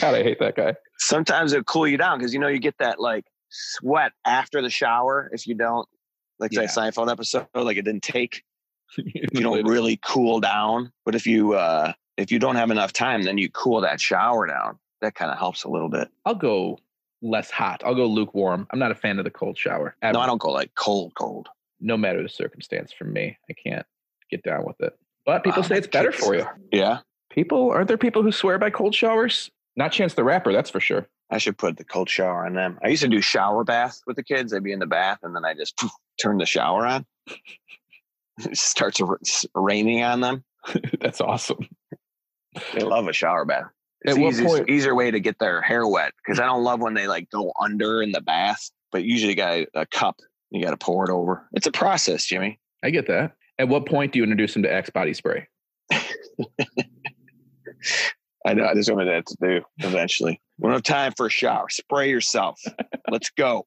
[0.00, 0.74] God, I hate that guy.
[0.98, 4.70] Sometimes it'll cool you down because you know you get that like sweat after the
[4.70, 5.88] shower if you don't
[6.38, 6.60] like Yeah.
[6.62, 8.44] that Seinfeld episode, like it didn't take.
[8.96, 10.92] you You don't really cool down.
[11.04, 14.46] But if you uh if you don't have enough time, then you cool that shower
[14.46, 14.78] down.
[15.00, 16.08] That kind of helps a little bit.
[16.26, 16.78] I'll go
[17.22, 17.82] less hot.
[17.84, 18.66] I'll go lukewarm.
[18.70, 19.96] I'm not a fan of the cold shower.
[20.02, 20.12] Ever.
[20.12, 21.48] No, I don't go like cold, cold.
[21.80, 23.86] No matter the circumstance for me, I can't
[24.30, 24.92] get down with it.
[25.28, 26.46] But people say it's better for you.
[26.72, 27.00] Yeah.
[27.28, 29.50] People, aren't there people who swear by cold showers?
[29.76, 31.06] Not Chance the Rapper, that's for sure.
[31.30, 32.78] I should put the cold shower on them.
[32.82, 34.52] I used to do shower bath with the kids.
[34.52, 37.04] They'd be in the bath, and then I just poof, turn the shower on.
[38.38, 39.02] it starts
[39.54, 40.44] raining on them.
[40.98, 41.68] that's awesome.
[42.72, 43.66] They love a shower bath.
[44.00, 46.80] It's At easiest, point, easier way to get their hair wet because I don't love
[46.80, 48.70] when they like go under in the bath.
[48.90, 50.20] But usually, you got a cup.
[50.50, 51.46] You got to pour it over.
[51.52, 52.58] It's a process, Jimmy.
[52.82, 53.34] I get that.
[53.58, 55.48] At what point do you introduce them to Axe body spray?
[58.46, 58.70] I know.
[58.72, 60.40] That's what I have to do eventually.
[60.58, 61.68] We don't have time for a shower.
[61.68, 62.60] Spray yourself.
[63.10, 63.66] Let's go.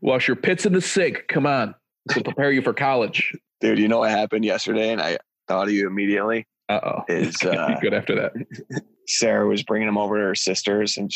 [0.00, 1.24] Wash your pits in the sink.
[1.28, 1.74] Come on.
[2.10, 3.32] To prepare you for college.
[3.60, 4.92] Dude, you know what happened yesterday?
[4.92, 6.46] And I thought of you immediately.
[6.70, 7.02] Uh oh.
[7.08, 8.32] Is uh, good after that.
[9.06, 11.10] Sarah was bringing him over to her sisters, and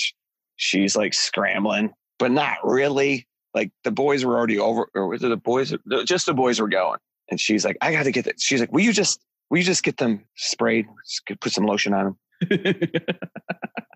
[0.56, 3.26] she's like scrambling, but not really.
[3.54, 5.72] Like the boys were already over, or was it the boys?
[6.04, 6.98] Just the boys were going,
[7.30, 9.64] and she's like, "I got to get that." She's like, "Will you just, will you
[9.64, 10.86] just get them sprayed?
[11.06, 12.18] Just put some lotion on them."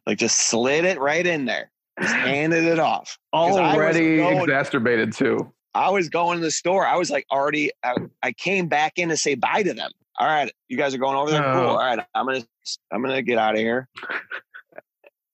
[0.07, 3.19] like just slid it right in there, just handed it off.
[3.33, 5.53] Already going, exacerbated too.
[5.75, 6.87] I was going to the store.
[6.87, 7.71] I was like already.
[7.83, 10.99] I, I came back in to say bye to them all right, you guys are
[10.99, 11.43] going over there.
[11.43, 11.51] Cool.
[11.51, 11.69] Uh-huh.
[11.71, 12.45] All right, I'm gonna
[12.93, 13.89] I'm gonna get out of here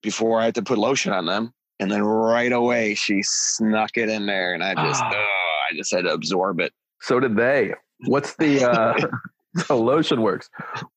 [0.02, 1.52] before I have to put lotion on them.
[1.80, 5.92] And then right away she snuck it in there, and I just oh, I just
[5.92, 6.72] had to absorb it.
[7.00, 7.74] So did they.
[8.06, 9.08] What's the uh,
[9.68, 10.50] the lotion works?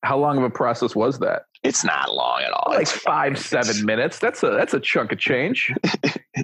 [0.04, 1.44] How long of a process was that?
[1.64, 2.72] It's not long at all.
[2.72, 4.20] Like it's five seven minutes.
[4.20, 5.74] That's a that's a chunk of change.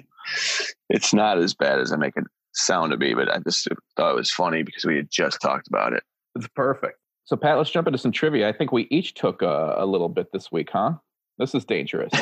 [0.90, 4.12] it's not as bad as I make it sound to be, but I just thought
[4.12, 6.02] it was funny because we had just talked about it.
[6.34, 6.98] It's perfect.
[7.24, 8.48] So, Pat, let's jump into some trivia.
[8.48, 10.94] I think we each took a, a little bit this week, huh?
[11.38, 12.12] This is dangerous.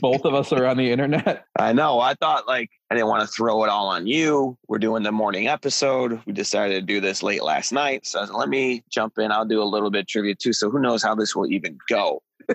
[0.00, 1.46] Both of us are on the internet.
[1.58, 1.98] I know.
[2.00, 4.58] I thought like I didn't want to throw it all on you.
[4.68, 6.20] We're doing the morning episode.
[6.26, 8.06] We decided to do this late last night.
[8.06, 9.32] So let me jump in.
[9.32, 10.52] I'll do a little bit trivia too.
[10.52, 12.22] So who knows how this will even go?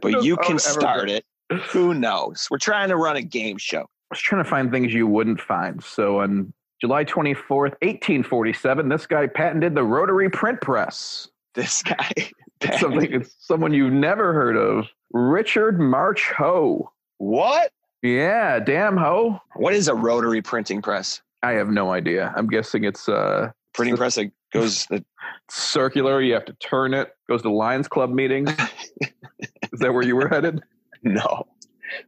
[0.00, 1.24] But you can start it.
[1.70, 2.46] Who knows?
[2.52, 3.80] We're trying to run a game show.
[3.80, 5.82] I was trying to find things you wouldn't find.
[5.82, 11.28] So on July 24th, 1847, this guy patented the rotary print press.
[11.54, 12.10] This guy.
[12.60, 14.88] It's something it's someone you've never heard of.
[15.12, 16.90] Richard March Hoe.
[17.18, 17.72] What?
[18.02, 19.40] Yeah, damn ho.
[19.56, 21.20] What is a rotary printing press?
[21.42, 22.32] I have no idea.
[22.36, 24.86] I'm guessing it's uh printing press that goes
[25.50, 28.50] circular, you have to turn it, goes to Lions Club meetings.
[29.72, 30.62] is that where you were headed?
[31.02, 31.46] No.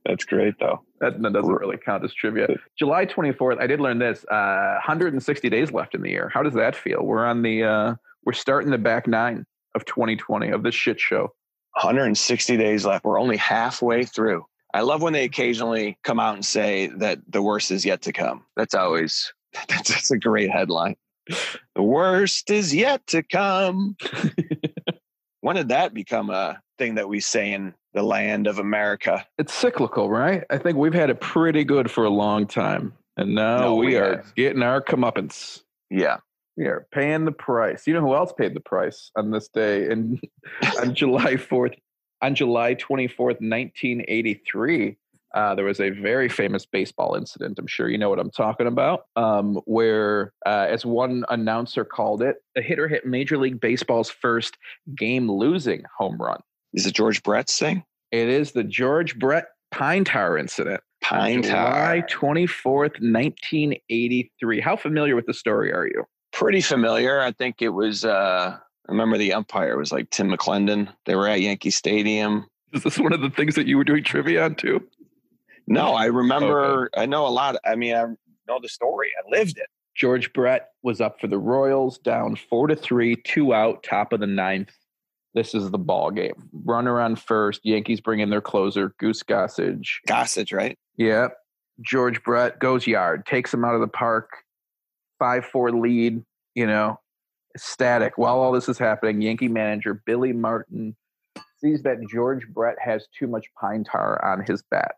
[0.05, 0.85] That's great, though.
[1.01, 2.49] That, that, doesn't really count as trivia.
[2.79, 4.25] July 24th, I did learn this.
[4.25, 6.31] Uh, 160 days left in the year.
[6.33, 7.03] How does that feel?
[7.03, 11.33] We're on the, uh, we're starting the back nine of 2020 of this shit show.
[11.83, 13.05] 160 days left.
[13.05, 14.45] We're only halfway through.
[14.73, 18.13] I love when they occasionally come out and say that the worst is yet to
[18.13, 18.45] come.
[18.57, 19.33] That's always,
[19.69, 20.97] that's, that's a great headline.
[21.75, 23.97] The worst is yet to come.
[25.41, 29.27] when did that become a thing that we say in the land of America.
[29.39, 30.45] It's cyclical, right?
[30.51, 32.95] I think we've had it pretty good for a long time.
[33.17, 35.63] And now no, we, we, are getting our comeuppance.
[35.91, 36.19] Yeah.
[36.61, 37.87] We are paying the price.
[37.87, 39.91] You know who else paid the price on this day?
[39.91, 40.21] And
[40.79, 41.75] on July 4th,
[42.21, 44.99] on July 24th, 1983,
[45.33, 47.59] uh, there was a very famous baseball incident.
[47.59, 52.21] I'm sure you know what I'm talking about, um, where, uh, as one announcer called
[52.21, 54.59] it, a hitter hit Major League Baseball's first
[54.95, 56.43] game losing home run.
[56.75, 57.85] Is it George Brett's thing?
[58.13, 60.83] It is the George Brett Pine Tar incident.
[61.01, 62.03] Pine Tar.
[62.03, 64.61] July 24th, 1983.
[64.61, 66.05] How familiar with the story are you?
[66.41, 67.21] Pretty familiar.
[67.21, 70.93] I think it was, uh, I remember the umpire was like Tim McClelland.
[71.07, 72.47] They were at Yankee Stadium.
[72.73, 74.81] Is this one of the things that you were doing trivia on too?
[75.67, 77.03] No, I remember, okay.
[77.03, 77.57] I know a lot.
[77.65, 78.05] I mean, I
[78.49, 79.11] know the story.
[79.19, 79.67] I lived it.
[79.95, 84.21] George Brett was up for the Royals, down four to three, two out, top of
[84.21, 84.73] the ninth
[85.35, 86.49] this is the ball game.
[86.53, 87.61] Runner on first.
[87.65, 89.99] Yankees bring in their closer, Goose Gossage.
[90.09, 90.77] Gossage, right?
[90.97, 91.29] Yeah.
[91.81, 94.29] George Brett goes yard, takes him out of the park.
[95.19, 96.23] Five four lead.
[96.61, 97.01] You know,
[97.57, 98.19] static.
[98.19, 100.95] While all this is happening, Yankee manager Billy Martin
[101.59, 104.97] sees that George Brett has too much pine tar on his bat.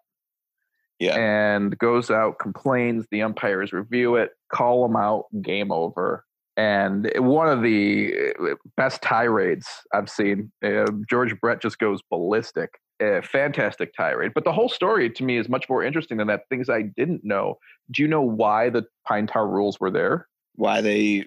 [0.99, 1.17] Yeah.
[1.17, 3.07] And goes out, complains.
[3.13, 6.25] The umpires review it, call him out, game over
[6.57, 10.53] and one of the uh, best tirades I've seen.
[10.65, 12.71] Uh, George Brett just goes ballistic.
[13.03, 14.33] Uh, fantastic tirade.
[14.35, 16.43] But the whole story to me is much more interesting than that.
[16.49, 17.59] Things I didn't know.
[17.91, 20.29] Do you know why the pine tar rules were there?
[20.55, 21.25] Why they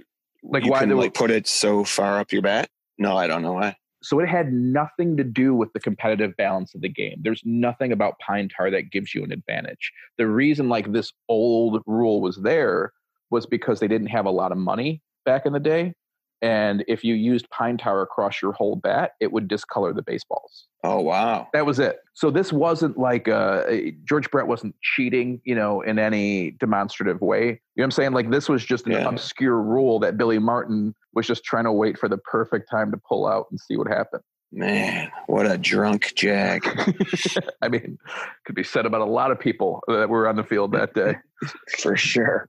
[0.49, 2.69] like why they like put it so far up your bat?
[2.97, 3.75] No, I don't know why.
[4.03, 7.17] So it had nothing to do with the competitive balance of the game.
[7.21, 9.91] There's nothing about pine tar that gives you an advantage.
[10.17, 12.93] The reason like this old rule was there
[13.31, 15.95] was because they didn't have a lot of money back in the day.
[16.41, 20.67] And if you used pine tar across your whole bat, it would discolor the baseballs.
[20.83, 21.47] Oh wow.
[21.53, 21.97] That was it.
[22.13, 23.63] So this wasn't like uh,
[24.07, 27.45] George Brett wasn't cheating, you know, in any demonstrative way.
[27.45, 28.11] You know what I'm saying?
[28.11, 29.07] Like this was just an Yeah.
[29.09, 32.97] obscure rule that Billy Martin was just trying to wait for the perfect time to
[33.09, 34.21] pull out and see what happened.
[34.51, 36.63] Man, what a drunk jag.
[37.61, 37.97] I mean,
[38.45, 41.15] could be said about a lot of people that were on the field that day.
[41.79, 42.47] for sure.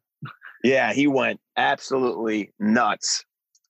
[0.62, 3.24] Yeah, he went absolutely nuts.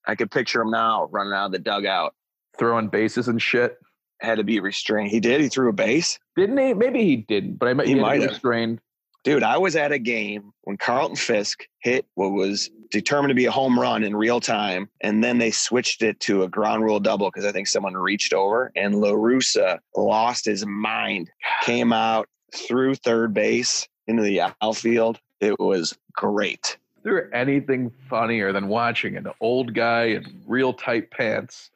[0.07, 2.15] I could picture him now running out of the dugout.
[2.59, 3.79] Throwing bases and shit.
[4.21, 5.11] Had to be restrained.
[5.11, 5.41] He did.
[5.43, 6.19] He threw a base.
[6.37, 6.73] Didn't he?
[6.73, 8.31] Maybe he didn't, but I might He he, might have.
[8.31, 8.81] restrained.
[9.25, 13.47] Dude, I was at a game when Carlton Fisk hit what was determined to be
[13.47, 14.89] a home run in real time.
[15.01, 18.33] And then they switched it to a ground rule double because I think someone reached
[18.33, 21.29] over and La Russa lost his mind,
[21.63, 25.19] came out through third base into the outfield.
[25.41, 26.79] It was great.
[27.07, 31.71] Is there anything funnier than watching an old guy in real tight pants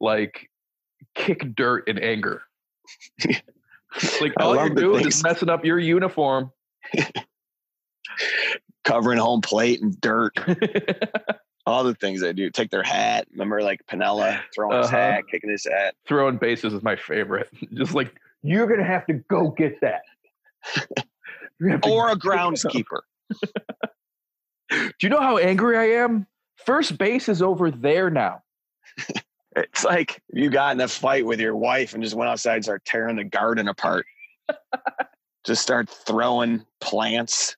[0.00, 0.48] like
[1.14, 2.40] kick dirt in anger?
[4.22, 6.50] like all you're doing things- is messing up your uniform.
[8.84, 10.32] Covering home plate and dirt.
[11.66, 12.48] all the things they do.
[12.48, 13.26] Take their hat.
[13.32, 14.96] Remember, like Piniella throwing his Uh-huh.
[14.96, 15.94] hat, kicking his hat.
[16.08, 17.50] Throwing bases is my favorite.
[17.74, 20.00] Just like you're gonna have to go get that.
[21.58, 22.54] You're gonna have to Or a go pick it up.
[22.54, 23.00] groundskeeper.
[24.70, 26.26] Do you know how angry I am?
[26.64, 28.42] First base is over there now.
[29.56, 32.64] It's like you got in a fight with your wife and just went outside and
[32.64, 34.06] started tearing the garden apart.
[35.44, 37.56] just start throwing plants.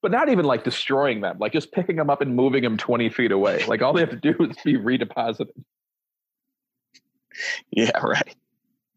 [0.00, 3.10] But not even like destroying them, like just picking them up and moving them 20
[3.10, 3.64] feet away.
[3.66, 5.48] Like all they have to do is be redeposited.
[7.70, 8.34] Yeah, right.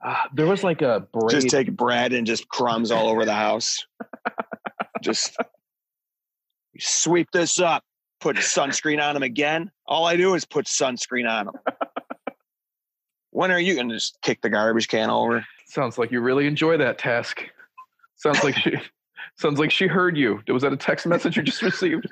[0.03, 1.29] Ah, there was like a braid.
[1.29, 3.85] Just take bread and just crumbs all over the house.
[5.01, 5.37] Just
[6.79, 7.83] sweep this up.
[8.19, 9.71] Put sunscreen on them again.
[9.87, 11.55] All I do is put sunscreen on them.
[13.31, 15.45] when are you going to just kick the garbage can over?
[15.65, 17.43] Sounds like you really enjoy that task.
[18.17, 18.73] Sounds like she
[19.37, 20.41] sounds like she heard you.
[20.47, 22.07] Was that a text message you just received?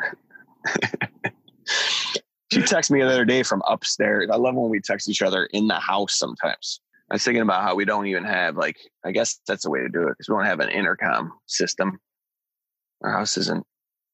[2.52, 4.30] She texted me the other day from upstairs.
[4.32, 6.82] I love when we text each other in the house sometimes.
[7.12, 9.82] I was thinking about how we don't even have like I guess that's the way
[9.82, 12.00] to do it because we don't have an intercom system.
[13.02, 13.66] Our house isn't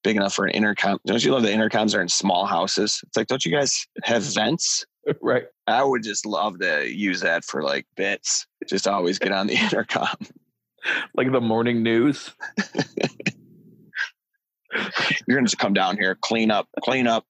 [0.04, 1.00] big enough for an intercom.
[1.06, 3.02] Don't you love the intercoms are in small houses?
[3.08, 4.86] It's like, don't you guys have vents?
[5.22, 5.46] right.
[5.68, 8.46] I would just love to use that for like bits.
[8.68, 10.16] Just always get on the intercom.
[11.16, 12.32] Like the morning news.
[15.28, 17.26] You're gonna just come down here, clean up, clean up.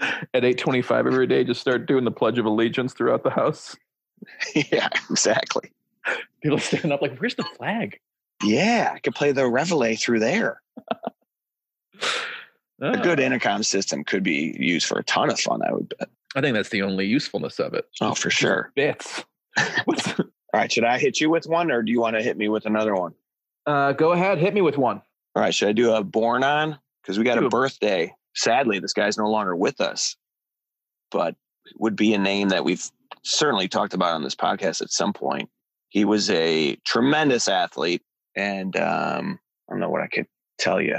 [0.00, 3.76] At 825 every day, just start doing the Pledge of Allegiance throughout the house.
[4.54, 5.70] yeah, exactly.
[6.42, 8.00] People stand up like, where's the flag?
[8.44, 10.60] Yeah, I could play the reveille through there.
[12.80, 15.94] A good Ah, intercom system could be used for a ton of fun, I would
[15.96, 16.08] bet.
[16.34, 17.86] I think that's the only usefulness of it.
[18.00, 18.72] Oh, for sure.
[18.76, 19.24] Bits.
[19.88, 22.48] All right, should I hit you with one or do you want to hit me
[22.48, 23.14] with another one?
[23.66, 25.00] uh, go ahead, hit me with one.
[25.36, 26.78] All right, should I do a born on?
[27.02, 28.12] Because we got Do a a- birthday.
[28.34, 30.16] Sadly, this guy's no longer with us,
[31.12, 31.36] but
[31.78, 32.84] would be a name that we've
[33.22, 35.48] certainly talked about on this podcast at some point.
[35.88, 38.02] He was a tremendous athlete,
[38.36, 40.26] and um, I don't know what I could
[40.58, 40.98] tell you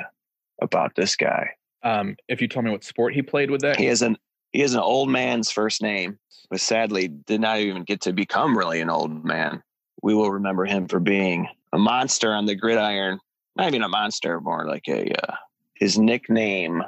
[0.62, 1.52] about this guy.
[1.84, 4.18] Um, if you tell me what sport he played with that, He is an
[4.52, 6.18] he has an old man's first name,
[6.50, 9.62] but sadly did not even get to become really an old man.
[10.02, 13.20] We will remember him for being a monster on the gridiron.
[13.58, 15.36] Not even a monster, more like a uh,
[15.76, 16.82] his nickname.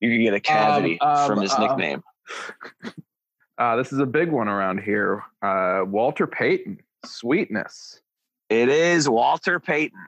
[0.00, 2.02] You could get a cavity um, from his um, nickname.
[3.58, 5.22] uh, this is a big one around here.
[5.40, 8.01] Uh, Walter Payton, sweetness.
[8.52, 9.98] It is Walter Payton.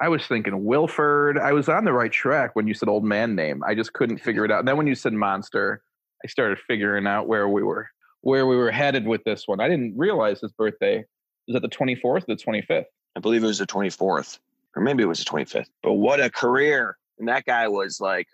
[0.00, 1.38] I was thinking Wilford.
[1.38, 3.62] I was on the right track when you said old man name.
[3.64, 4.58] I just couldn't figure it out.
[4.58, 5.80] And then when you said monster,
[6.24, 7.88] I started figuring out where we were
[8.22, 9.60] where we were headed with this one.
[9.60, 11.04] I didn't realize his birthday
[11.46, 12.86] was at the 24th or the 25th.
[13.14, 14.40] I believe it was the 24th,
[14.74, 15.68] or maybe it was the 25th.
[15.80, 16.98] But what a career!
[17.20, 18.26] And that guy was like,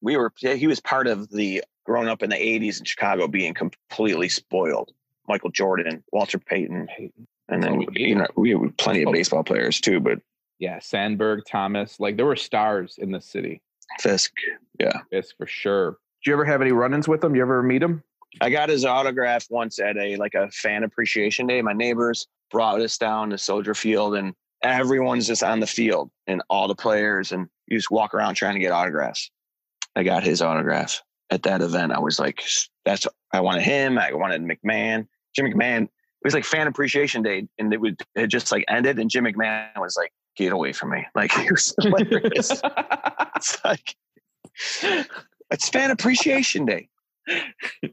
[0.00, 0.32] we were.
[0.36, 4.92] He was part of the growing up in the 80s in Chicago, being completely spoiled.
[5.26, 6.86] Michael Jordan, Walter Payton,
[7.52, 8.08] and That's then we need.
[8.08, 9.12] you know we have plenty of Oh.
[9.12, 10.00] baseball players too.
[10.00, 10.20] But
[10.58, 13.60] Yeah, Sandberg, Thomas, like there were stars in the city.
[14.00, 14.32] Fisk,
[14.80, 15.98] yeah, Fisk for sure.
[16.24, 17.34] Did you ever have any run-ins with him?
[17.34, 18.02] You ever meet him?
[18.40, 21.60] I got his autograph once at a like a fan appreciation day.
[21.62, 26.42] My neighbors brought us down to Soldier Field, and everyone's just on the field, and
[26.48, 29.30] all the players, and you just walk around trying to get autographs.
[29.96, 31.92] I got his autograph at that event.
[31.92, 32.42] I was like,
[32.86, 33.98] that's I wanted him.
[33.98, 35.88] I wanted McMahon, Jim McMahon.
[36.22, 39.24] It was like fan appreciation day, and it would it just like ended, and Jim
[39.24, 42.62] McMahon was like, "Get away from me!" Like he was hilarious.
[43.36, 43.96] it's like
[45.50, 46.88] it's fan appreciation day.
[47.28, 47.90] You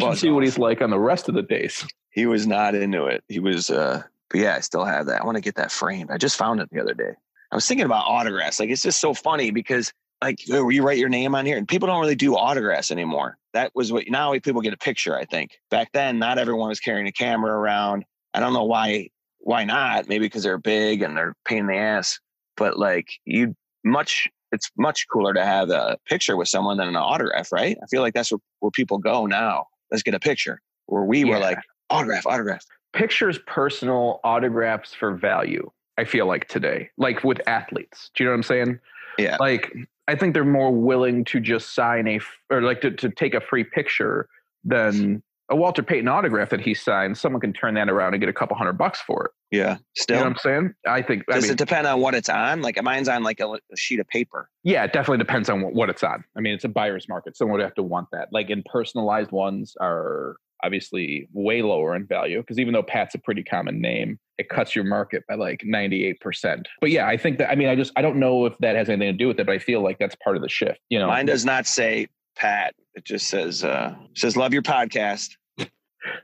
[0.00, 1.82] should see what he's like on the rest of the days.
[2.10, 3.24] He was not into it.
[3.28, 5.22] He was, uh, but yeah, I still have that.
[5.22, 6.10] I want to get that framed.
[6.10, 7.12] I just found it the other day.
[7.50, 8.60] I was thinking about autographs.
[8.60, 9.90] Like it's just so funny because
[10.22, 13.36] like you write your name on here and people don't really do autographs anymore.
[13.52, 15.58] That was what now people get a picture, I think.
[15.70, 18.04] Back then, not everyone was carrying a camera around.
[18.32, 19.08] I don't know why
[19.40, 20.08] why not?
[20.08, 22.20] Maybe because they're big and they're pain in the ass.
[22.56, 26.96] But like you much it's much cooler to have a picture with someone than an
[26.96, 27.76] autograph, right?
[27.82, 29.66] I feel like that's where, where people go now.
[29.90, 30.60] Let's get a picture.
[30.86, 31.30] Where we yeah.
[31.30, 31.58] were like,
[31.90, 32.62] autograph, autograph.
[32.92, 35.70] Pictures personal, autographs for value.
[35.96, 38.10] I feel like today, like with athletes.
[38.14, 38.78] Do you know what I'm saying?
[39.18, 39.36] Yeah.
[39.40, 39.72] Like
[40.12, 42.20] I think they're more willing to just sign a
[42.50, 44.28] or like to, to take a free picture
[44.62, 47.16] than a Walter Payton autograph that he signed.
[47.16, 49.56] Someone can turn that around and get a couple hundred bucks for it.
[49.56, 49.78] Yeah.
[49.96, 50.74] Still, you know what I'm saying?
[50.86, 51.24] I think.
[51.26, 52.60] Does I mean, it depend on what it's on?
[52.60, 54.50] Like mine's on like a, a, sheet of paper.
[54.64, 56.24] Yeah, it definitely depends on what, what it's on.
[56.36, 57.34] I mean, it's a buyer's market.
[57.34, 58.28] Someone would have to want that.
[58.32, 63.18] Like in personalized ones are obviously way lower in value because even though Pat's a
[63.18, 66.64] pretty common name, it cuts your market by like 98%.
[66.80, 68.88] But yeah, I think that, I mean, I just, I don't know if that has
[68.88, 70.80] anything to do with it, but I feel like that's part of the shift.
[70.88, 72.74] You know, mine does not say Pat.
[72.94, 75.36] It just says, uh, says, love your podcast.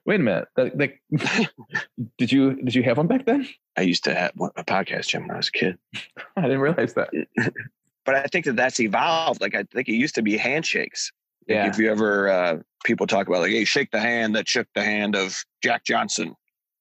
[0.06, 0.48] Wait a minute.
[0.56, 1.00] Like,
[2.18, 3.48] did you did you have one back then?
[3.76, 5.78] I used to have a podcast, Jim, when I was a kid.
[6.36, 7.10] I didn't realize that.
[8.04, 9.40] but I think that that's evolved.
[9.40, 11.12] Like I think it used to be handshakes.
[11.48, 11.68] Like yeah.
[11.68, 14.82] If you ever uh, people talk about like, hey, shake the hand that shook the
[14.82, 16.34] hand of Jack Johnson,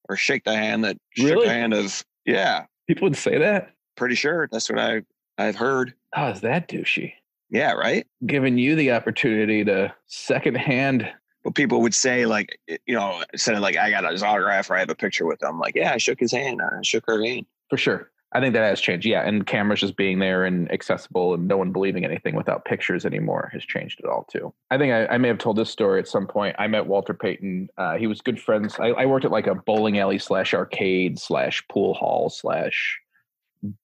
[0.10, 1.32] or shake the hand that really?
[1.32, 2.66] shook the hand of yeah.
[2.88, 3.72] People would say that.
[3.96, 5.02] Pretty sure that's what I
[5.38, 5.94] I've heard.
[6.16, 7.14] Oh, is that douchey?
[7.50, 8.06] Yeah, right.
[8.26, 11.10] Giving you the opportunity to secondhand
[11.48, 14.76] but people would say like you know instead of like i got his autograph or
[14.76, 17.24] i have a picture with him like yeah i shook his hand i shook her
[17.24, 19.06] hand for sure i think that has changed.
[19.06, 23.06] Yeah and cameras just being there and accessible and no one believing anything without pictures
[23.06, 24.54] anymore has changed it all too.
[24.72, 26.56] I think i, I may have told this story at some point.
[26.60, 28.76] I met walter payton uh, he was good friends.
[28.80, 33.00] I, I worked at like a bowling alley slash arcade slash pool hall slash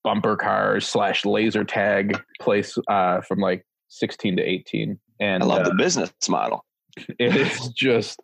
[0.04, 5.62] bumper cars slash laser tag place uh, from like 16 to 18 and i love
[5.62, 6.66] uh, the business model
[7.20, 8.20] it is just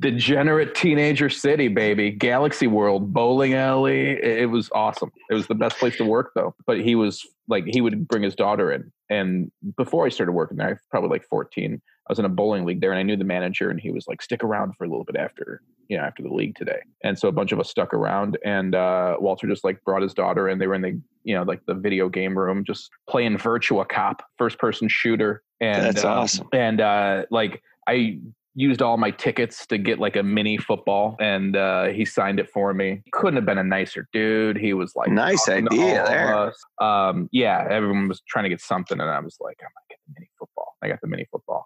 [0.00, 2.10] degenerate teenager city, baby.
[2.10, 4.22] Galaxy World, bowling alley.
[4.22, 5.10] It was awesome.
[5.30, 6.54] It was the best place to work, though.
[6.66, 8.92] But he was like, he would bring his daughter in.
[9.10, 11.80] And before I started working there, I was probably like 14.
[12.06, 14.06] I was in a bowling league there, and I knew the manager, and he was
[14.06, 17.18] like, "Stick around for a little bit after, you know, after the league today." And
[17.18, 20.48] so a bunch of us stuck around, and uh, Walter just like brought his daughter,
[20.48, 23.88] and they were in the, you know, like the video game room, just playing Virtua
[23.88, 25.42] Cop, first person shooter.
[25.62, 26.48] And that's uh, awesome.
[26.52, 28.18] And uh, like I
[28.54, 32.48] used all my tickets to get like a mini football and uh, he signed it
[32.50, 33.02] for me.
[33.12, 34.56] Couldn't have been a nicer dude.
[34.56, 36.52] He was like nice idea there.
[36.80, 39.98] um, yeah everyone was trying to get something and i was like i might get
[40.06, 40.76] the mini football.
[40.82, 41.64] I got the mini football.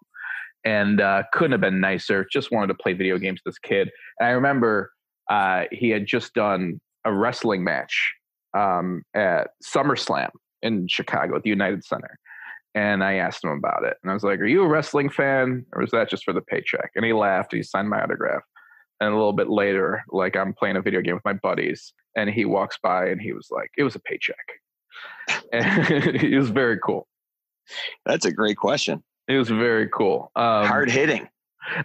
[0.64, 2.26] And uh, couldn't have been nicer.
[2.32, 3.90] Just wanted to play video games with this kid.
[4.18, 4.92] And i remember
[5.30, 8.14] uh, he had just done a wrestling match
[8.56, 10.30] um, at SummerSlam
[10.62, 12.18] in chicago at the united center
[12.74, 13.96] and I asked him about it.
[14.02, 16.40] And I was like, Are you a wrestling fan or is that just for the
[16.40, 16.90] paycheck?
[16.94, 17.52] And he laughed.
[17.52, 18.42] He signed my autograph.
[19.00, 22.28] And a little bit later, like I'm playing a video game with my buddies, and
[22.28, 24.36] he walks by and he was like, It was a paycheck.
[25.52, 27.06] And he was very cool.
[28.04, 29.02] That's a great question.
[29.28, 30.30] It was very cool.
[30.36, 31.28] Um, Hard hitting.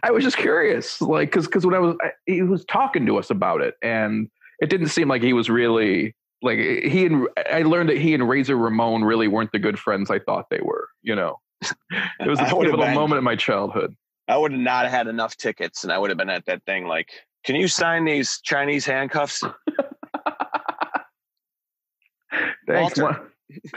[0.02, 3.18] I was just curious, like, because because when I was, I, he was talking to
[3.18, 4.30] us about it, and
[4.62, 8.28] it didn't seem like he was really like he and I learned that he and
[8.28, 10.90] Razor Ramon really weren't the good friends I thought they were.
[11.02, 13.96] You know, it was a pivotal moment in my childhood.
[14.28, 16.86] I would have not had enough tickets, and I would have been at that thing.
[16.88, 17.10] Like,
[17.44, 19.42] can you sign these Chinese handcuffs?
[22.68, 23.00] thanks.
[23.00, 23.20] Walter, one,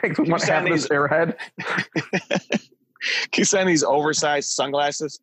[0.00, 0.18] thanks.
[0.18, 1.36] One half this airhead.
[1.58, 5.20] can you sign these oversized sunglasses?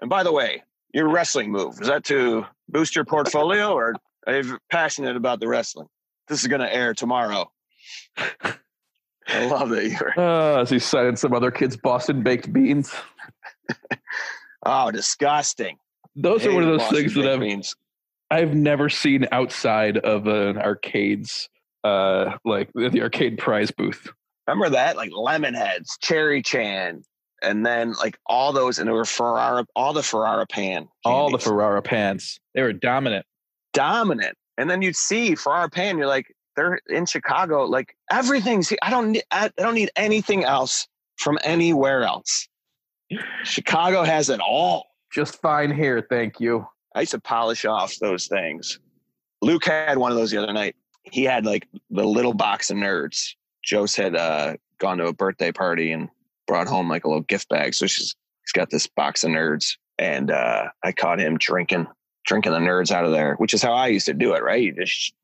[0.00, 0.62] and by the way,
[0.94, 3.94] your wrestling move is that to boost your portfolio or
[4.26, 5.88] I'm passionate about the wrestling.
[6.28, 7.50] This is going to air tomorrow.
[9.28, 10.14] I love that You're...
[10.16, 12.92] Uh, as he cited some other kids' Boston baked beans.
[14.66, 15.78] oh, disgusting.
[16.14, 17.74] Those are one of those Boston things that I've, beans.
[18.30, 21.48] I've never seen outside of an arcade's,
[21.84, 24.08] uh, like the arcade prize booth.
[24.46, 24.96] Remember that?
[24.96, 27.02] Like lemon heads, cherry chan,
[27.42, 30.82] and then like all those, and there were Ferrara, all the Ferrara pan.
[30.82, 30.88] Candies.
[31.04, 32.38] All the Ferrara pans.
[32.54, 33.24] They were dominant
[33.72, 34.36] dominant.
[34.58, 37.64] And then you'd see Ferrara Pan, you're like, they're in Chicago.
[37.64, 42.48] Like everything's, I don't need, I don't need anything else from anywhere else.
[43.44, 44.86] Chicago has it all.
[45.12, 46.66] Just fine here, thank you.
[46.94, 48.78] I used to polish off those things.
[49.40, 50.76] Luke had one of those the other night.
[51.04, 53.34] He had like the little box of nerds.
[53.64, 56.08] Joe's had uh, gone to a birthday party and
[56.46, 57.74] brought home like a little gift bag.
[57.74, 58.14] So she's
[58.44, 61.86] he's got this box of nerds, and uh, I caught him drinking
[62.24, 64.42] drinking the nerds out of there, which is how I used to do it.
[64.42, 65.14] Right, you just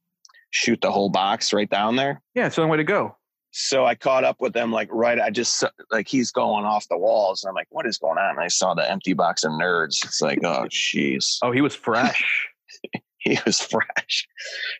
[0.50, 2.22] shoot the whole box right down there.
[2.34, 3.16] Yeah, it's the only way to go.
[3.50, 5.18] So I caught up with them like right.
[5.18, 8.30] I just like he's going off the walls, and I'm like, "What is going on?"
[8.30, 10.04] And I saw the empty box of nerds.
[10.04, 11.38] It's like, oh, jeez.
[11.42, 12.48] Oh, he was fresh.
[13.18, 14.28] he was fresh.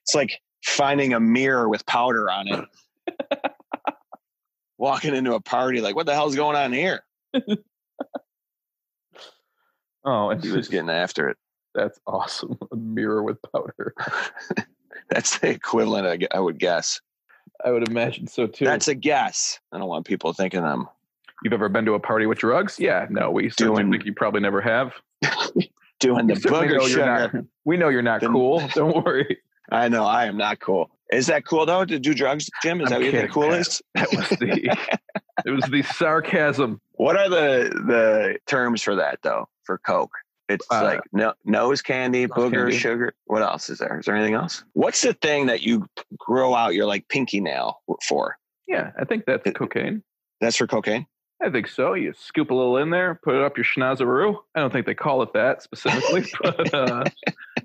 [0.02, 2.64] It's like finding a mirror with powder on it.
[4.78, 7.02] Walking into a party, like, what the hell's going on here?
[10.04, 11.36] oh, and He was getting after it.
[11.78, 12.58] That's awesome.
[12.72, 13.94] A mirror with powder.
[15.10, 17.00] That's the equivalent, I I would guess.
[17.64, 18.66] I would imagine so too.
[18.66, 19.58] That's a guess.
[19.72, 20.86] I don't want people thinking I'm
[21.42, 22.78] You've ever been to a party with drugs?
[22.80, 24.92] Yeah, no, we Doing- think you probably never have.
[26.00, 27.30] doing the We booger know you're sugar.
[27.32, 28.60] not- we know you're not cool.
[28.74, 29.38] Don't worry.
[29.70, 30.90] I know I am not cool.
[31.12, 32.80] Is that cool though to do drugs, Jim?
[32.80, 33.80] Is I'm that what you kidding, cool is?
[33.94, 34.76] That was the
[35.46, 36.80] it was the sarcasm.
[36.92, 39.48] What are the the terms for that though?
[39.64, 40.12] For Coke,
[40.48, 42.76] it's Uh, like no, nose candy, booger, candy.
[42.76, 43.14] sugar.
[43.26, 43.98] What else is there?
[43.98, 44.64] Is there anything else?
[44.72, 45.86] What's the thing that you
[46.18, 48.36] grow out your like pinky nail for?
[48.66, 50.02] Yeah, I think that's cocaine.
[50.40, 51.06] That's for cocaine.
[51.40, 51.94] I think so.
[51.94, 54.36] You scoop a little in there, put it up your schnozeroo.
[54.56, 57.04] I don't think they call it that specifically, but uh,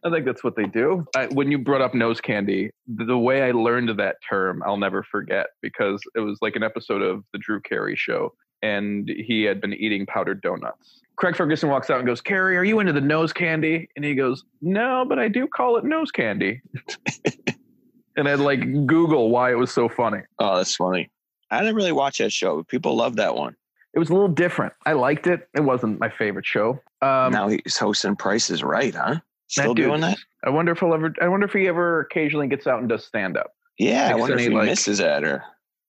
[0.06, 1.06] I think that's what they do.
[1.16, 4.78] I, when you brought up nose candy, the, the way I learned that term, I'll
[4.78, 9.42] never forget because it was like an episode of the Drew Carey show, and he
[9.42, 11.02] had been eating powdered donuts.
[11.16, 14.16] Craig Ferguson walks out and goes, Carey, are you into the nose candy?" And he
[14.16, 16.62] goes, "No, but I do call it nose candy."
[18.18, 20.20] and I'd like Google why it was so funny.
[20.40, 21.10] Oh, that's funny.
[21.52, 22.58] I didn't really watch that show.
[22.58, 23.56] but People love that one.
[23.94, 24.74] It was a little different.
[24.88, 25.48] I liked it.
[25.56, 26.80] It wasn't my favorite show.
[27.02, 29.20] Um, now he's hosting Price is Right, huh?
[29.48, 30.18] Still dude- doing that?
[30.44, 31.14] I wonder if he'll ever.
[31.22, 33.52] I wonder if he ever occasionally gets out and does stand up.
[33.78, 35.44] Yeah, I wonder if he like- misses that or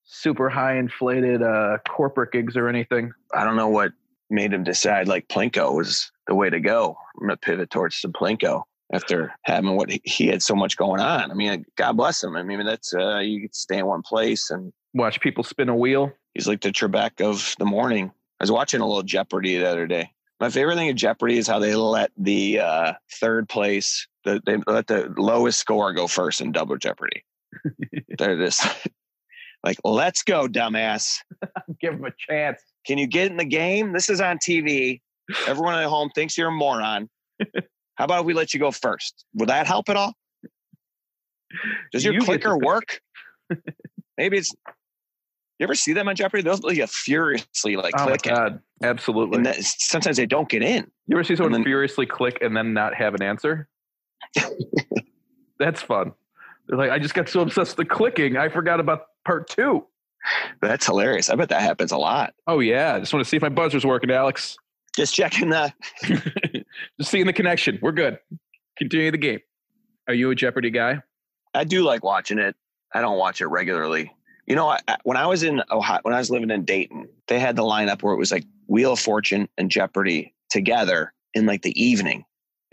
[0.07, 3.11] Super high inflated uh, corporate gigs or anything.
[3.33, 3.93] I don't know what
[4.31, 6.97] made him decide like Plinko was the way to go.
[7.21, 8.63] I'm gonna pivot towards the Plinko
[8.93, 11.31] after having what he- he had so much going on.
[11.31, 12.37] I mean, God bless him.
[12.37, 15.75] I mean, that's uh, you could stay in one place, and Watch people spin a
[15.77, 16.13] wheel.
[16.35, 18.13] he's like the Trebek of the morning.
[18.41, 20.11] I was watching a little Jeopardy the other day.
[20.41, 24.57] My favorite thing of Jeopardy is how they let the uh, third place, the, they
[24.67, 27.25] let the lowest score go first in Double Jeopardy.
[28.19, 28.67] They're just
[29.65, 31.19] like, let's go, dumbass.
[31.81, 32.61] Give him a chance.
[32.87, 33.93] Can you get in the game?
[33.93, 35.01] This is on TV.
[35.47, 37.09] Everyone at home thinks you're a moron.
[37.97, 39.25] How about if we let you go first?
[39.35, 40.15] Would that help at all?
[41.93, 43.01] Does your You clicker work?
[44.19, 44.53] Maybe it's.
[45.59, 46.43] You ever see them on Jeopardy?
[46.43, 48.61] They'll like furiously like Oh my god!
[48.83, 49.37] Absolutely.
[49.37, 50.91] and that, sometimes they don't get in.
[51.07, 53.69] you ever see someone then- furiously click and then not have an answer?
[55.61, 56.13] That's fun.
[56.67, 59.87] They're like, I just got so obsessed with the clicking, I forgot about part two.
[60.63, 61.31] That's hilarious.
[61.31, 62.35] I bet that happens a lot.
[62.47, 64.57] Oh yeah, I just want to see if my buzzer's working, Alex.
[64.97, 65.73] Just checking the.
[66.99, 67.79] just seeing the connection.
[67.83, 68.19] We're good.
[68.79, 69.41] Continue the game.
[70.09, 71.03] Are you a Jeopardy guy?
[71.55, 72.55] I do like watching it.
[72.95, 74.13] I don't watch it regularly.
[74.47, 77.09] You know, I, I- when I was in Ohio, when I was living in Dayton,
[77.29, 81.47] they had the lineup where it was like Wheel of Fortune and Jeopardy together in
[81.47, 82.25] like the evening.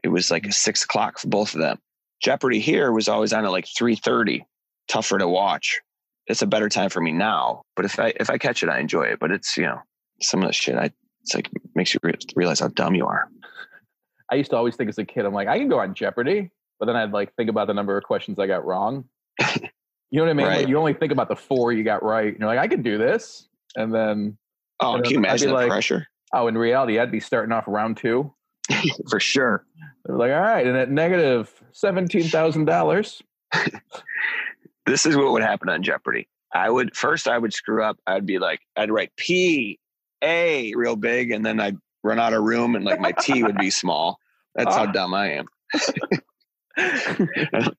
[0.03, 1.79] It was like six o'clock for both of them.
[2.21, 4.45] Jeopardy here was always on at like three thirty.
[4.87, 5.79] Tougher to watch.
[6.27, 7.61] It's a better time for me now.
[7.75, 9.19] But if I if I catch it, I enjoy it.
[9.19, 9.79] But it's you know
[10.21, 10.91] some of the shit I
[11.23, 13.27] it's like makes you re- realize how dumb you are.
[14.31, 16.51] I used to always think as a kid, I'm like, I can go on Jeopardy,
[16.79, 19.03] but then I'd like think about the number of questions I got wrong.
[19.39, 19.67] you
[20.13, 20.45] know what I mean?
[20.47, 22.35] Like, you only think about the four you got right.
[22.39, 23.47] You're like, I can do this.
[23.75, 24.37] And then,
[24.79, 26.07] Oh, And can you imagine the like- pressure?
[26.33, 28.33] oh, in reality, I'd be starting off round two.
[29.09, 29.65] For sure.
[30.05, 33.21] They're like, all right, and at negative $17,000.
[34.85, 36.27] this is what would happen on Jeopardy.
[36.53, 37.97] I would first I would screw up.
[38.07, 39.79] I'd be like, I'd write P
[40.23, 43.57] A real big, and then I'd run out of room and like my T would
[43.57, 44.17] be small.
[44.55, 44.91] That's how Ah.
[44.91, 45.45] dumb I am.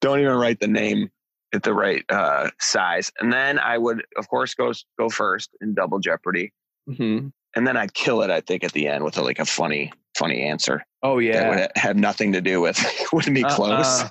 [0.00, 1.10] Don't even write the name
[1.52, 3.10] at the right uh, size.
[3.20, 6.52] And then I would, of course, go go first in Double Jeopardy,
[6.88, 7.32] Mhm.
[7.56, 8.30] and then I'd kill it.
[8.30, 11.48] I think at the end with a, like a funny funny answer Oh, that yeah.
[11.50, 12.78] would have nothing to do with
[13.12, 14.02] wouldn't be close.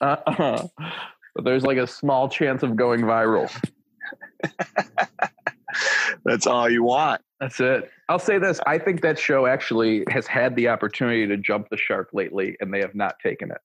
[0.00, 0.16] Uh-uh.
[0.38, 0.66] Uh-uh.
[1.34, 3.50] But there's like a small chance of going viral.
[6.24, 7.22] That's all you want.
[7.40, 7.90] That's it.
[8.08, 8.60] I'll say this.
[8.66, 12.72] I think that show actually has had the opportunity to jump the shark lately, and
[12.72, 13.58] they have not taken it.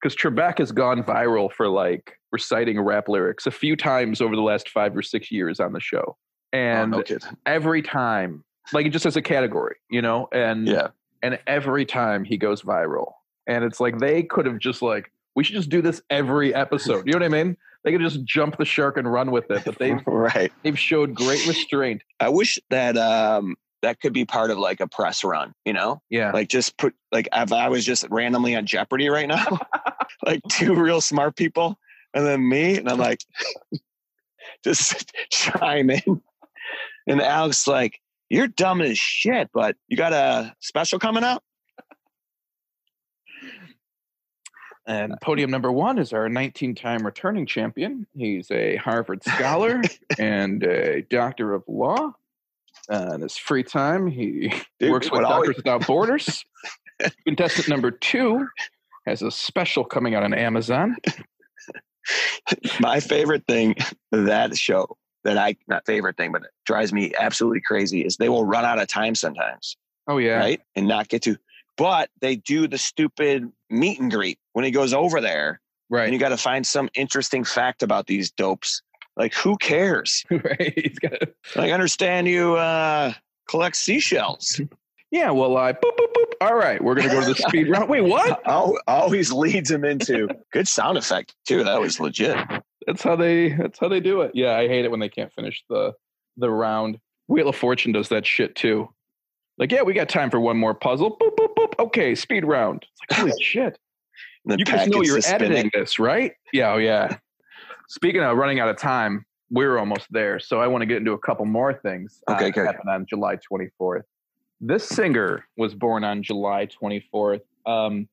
[0.00, 4.42] Because Trebek has gone viral for like reciting rap lyrics a few times over the
[4.42, 6.02] last five or six years on the show.
[6.04, 7.02] Oh, and no
[7.46, 10.88] every time, like it just as a category, you know, and Yeah.
[11.22, 13.12] and every time he goes viral,
[13.46, 17.06] and it's like they could have just like we should just do this every episode.
[17.06, 17.56] You know what I mean?
[17.84, 20.52] They could just jump the shark and run with it, but they've right.
[20.62, 22.02] they've showed great restraint.
[22.20, 26.00] I wish that um that could be part of like a press run, you know?
[26.08, 29.58] Yeah, Like just put like if I was just randomly on Jeopardy right now,
[30.24, 31.76] like two real smart people,
[32.14, 33.20] and then me, and I'm like
[34.64, 36.22] just chime in.
[37.08, 41.42] And Alex like, you're dumb as shit, but you got a special coming out?
[44.86, 48.06] And podium number one is our 19 time returning champion.
[48.16, 49.80] He's a Harvard scholar
[50.18, 52.12] and a doctor of law.
[52.90, 56.44] Uh, in his free time, he Dude, works with what always- Doctors Without Borders.
[57.26, 58.46] Contestant number two
[59.06, 60.96] has a special coming out on Amazon.
[62.80, 63.76] my favorite thing
[64.10, 68.28] that show that I not favorite thing, but it drives me absolutely crazy is they
[68.28, 69.76] will run out of time sometimes,
[70.08, 70.36] Oh, yeah.
[70.38, 70.60] right?
[70.74, 71.36] And not get to
[71.76, 75.60] but they do the stupid meet and greet when he goes over there
[75.90, 76.04] Right.
[76.04, 78.82] and you got to find some interesting fact about these dopes.
[79.16, 80.24] Like who cares?
[80.30, 80.72] right.
[80.76, 81.12] He's got
[81.54, 83.12] Like I understand you uh
[83.48, 84.60] collect seashells.
[85.10, 86.32] yeah, well, I boop, boop, boop.
[86.40, 87.88] All right, we're going to go to the speed round.
[87.88, 88.40] Wait, what?
[88.48, 91.62] Al- Always leads him into good sound effect too.
[91.62, 92.36] That was legit.
[92.86, 93.50] That's how they.
[93.52, 94.32] That's how they do it.
[94.34, 95.92] Yeah, I hate it when they can't finish the
[96.38, 96.98] the round.
[97.28, 98.88] Wheel of Fortune does that shit too.
[99.58, 101.16] Like, yeah, we got time for one more puzzle.
[101.18, 101.61] Boop, boop, boop.
[101.78, 102.84] Okay, speed round.
[102.92, 103.78] It's like, holy shit.
[104.44, 106.32] You guys know you're editing this, right?
[106.52, 107.16] Yeah, oh yeah.
[107.88, 110.40] Speaking of running out of time, we're almost there.
[110.40, 112.22] So I want to get into a couple more things.
[112.26, 112.66] uh, Okay, that good.
[112.66, 114.02] Happened on July 24th.
[114.60, 117.42] This singer was born on July 24th.
[117.66, 118.08] Um,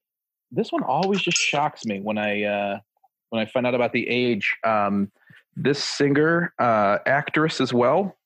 [0.51, 2.79] this one always just shocks me when I uh,
[3.29, 4.55] when I find out about the age.
[4.63, 5.11] Um,
[5.55, 8.17] this singer, uh, actress as well,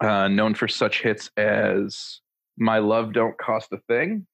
[0.00, 2.20] uh, known for such hits as
[2.58, 4.26] "My Love Don't Cost a Thing."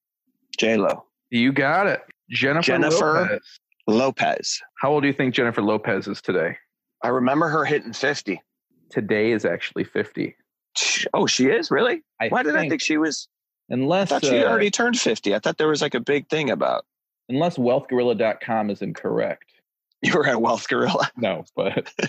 [0.59, 1.05] J Lo.
[1.31, 2.63] You got it, Jennifer.
[2.63, 3.21] Jennifer.
[3.23, 3.61] Lopez.
[3.87, 4.61] Lopez.
[4.81, 6.57] How old do you think Jennifer Lopez is today?
[7.03, 8.41] I remember her hitting 50.
[8.91, 10.37] Today is actually 50.
[11.15, 11.71] Oh, she is?
[11.71, 12.03] Really?
[12.21, 13.29] I Why did I think she was
[13.69, 15.35] Unless I thought she uh, already turned 50.
[15.35, 16.85] I thought there was like a big thing about
[17.29, 19.47] unless wealthgorilla.com is incorrect.
[20.03, 21.11] you were at Wealth Gorilla.
[21.17, 21.93] No, but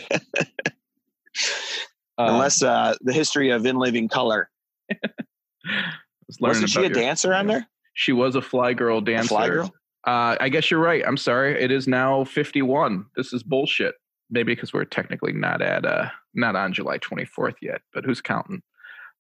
[2.18, 4.50] Unless uh, the history of In Living Color.
[4.90, 7.68] was Wasn't she a dancer on there?
[7.94, 9.28] She was a fly girl A dancer.
[9.30, 9.74] fly girl?
[10.06, 11.04] Uh, I guess you're right.
[11.08, 11.62] I'm sorry.
[11.62, 13.06] It is now 51.
[13.16, 13.96] This is bullshit.
[14.30, 18.62] Maybe because we're technically not at uh not on July 24th yet, but who's counting?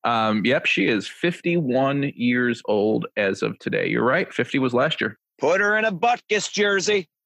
[0.04, 3.88] Um, yep, she is 51 years old as of today.
[3.88, 4.34] You're right.
[4.34, 5.18] 50 was last year.
[5.40, 7.10] Put her in a Butkus jersey.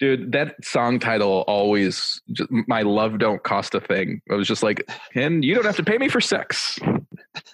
[0.00, 4.20] Dude, that song title always just, my love don't cost a thing.
[4.30, 4.84] I was just like,
[5.14, 6.78] and you don't have to pay me for sex.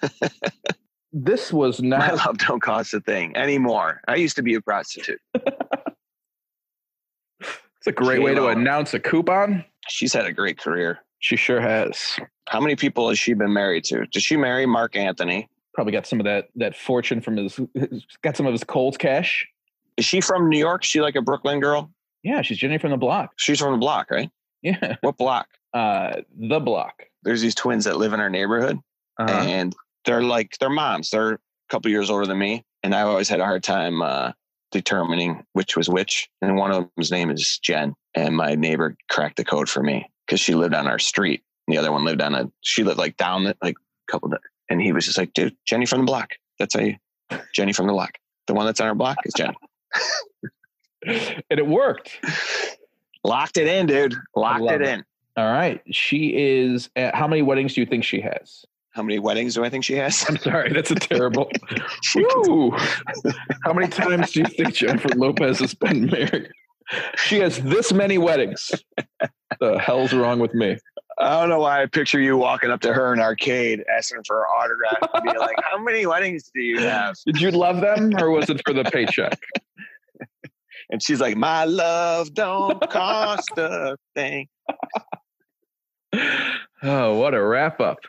[1.13, 1.99] this was not.
[1.99, 4.01] My love don't cost a thing anymore.
[4.07, 5.21] I used to be a prostitute.
[5.35, 5.45] it's
[7.87, 9.63] a great way to announce a coupon.
[9.87, 10.99] She's had a great career.
[11.19, 12.19] She sure has.
[12.49, 14.05] How many people has she been married to?
[14.07, 15.49] Did she marry Marc Anthony?
[15.73, 17.59] Probably got some of that that fortune from his
[18.21, 19.47] got some of his Coles cash.
[19.97, 20.83] Is she from New York?
[20.83, 21.91] Is she like a Brooklyn girl?
[22.23, 23.31] Yeah, she's Jenny from the block.
[23.37, 24.29] She's from the block, right?
[24.61, 24.95] Yeah.
[25.01, 25.47] What block?
[25.73, 27.03] Uh the block.
[27.23, 28.79] There's these twins that live in our neighborhood.
[29.19, 29.31] Uh-huh.
[29.31, 29.75] and
[30.05, 31.09] they're like they're moms.
[31.09, 31.39] They're a
[31.69, 34.31] couple years older than me, and I've always had a hard time uh,
[34.71, 36.29] determining which was which.
[36.41, 40.09] And one of them's name is Jen, and my neighbor cracked the code for me
[40.25, 41.43] because she lived on our street.
[41.67, 42.51] The other one lived on a.
[42.61, 44.39] She lived like down the like a couple, of,
[44.69, 46.31] and he was just like, "Dude, Jenny from the block.
[46.59, 46.97] That's how you,
[47.53, 48.17] Jenny from the block.
[48.47, 49.55] The one that's on our block is Jenny."
[51.05, 52.19] and it worked.
[53.23, 54.15] Locked it in, dude.
[54.35, 54.87] Locked it it.
[54.87, 55.05] in.
[55.37, 55.81] All right.
[55.91, 58.65] She is at, how many weddings do you think she has?
[58.93, 60.23] How many weddings do I think she has?
[60.29, 61.51] I'm sorry, that's a terrible.
[62.15, 62.71] Woo!
[63.63, 66.49] How many times do you think Jennifer Lopez has been married?
[67.17, 68.71] She has this many weddings.
[69.59, 70.77] The hell's wrong with me?
[71.19, 74.37] I don't know why I picture you walking up to her in arcade asking for
[74.37, 77.15] her autograph and be like, How many weddings do you have?
[77.25, 79.39] Did you love them or was it for the paycheck?
[80.89, 84.47] And she's like, My love don't cost a thing.
[86.85, 87.99] Oh, what a wrap up.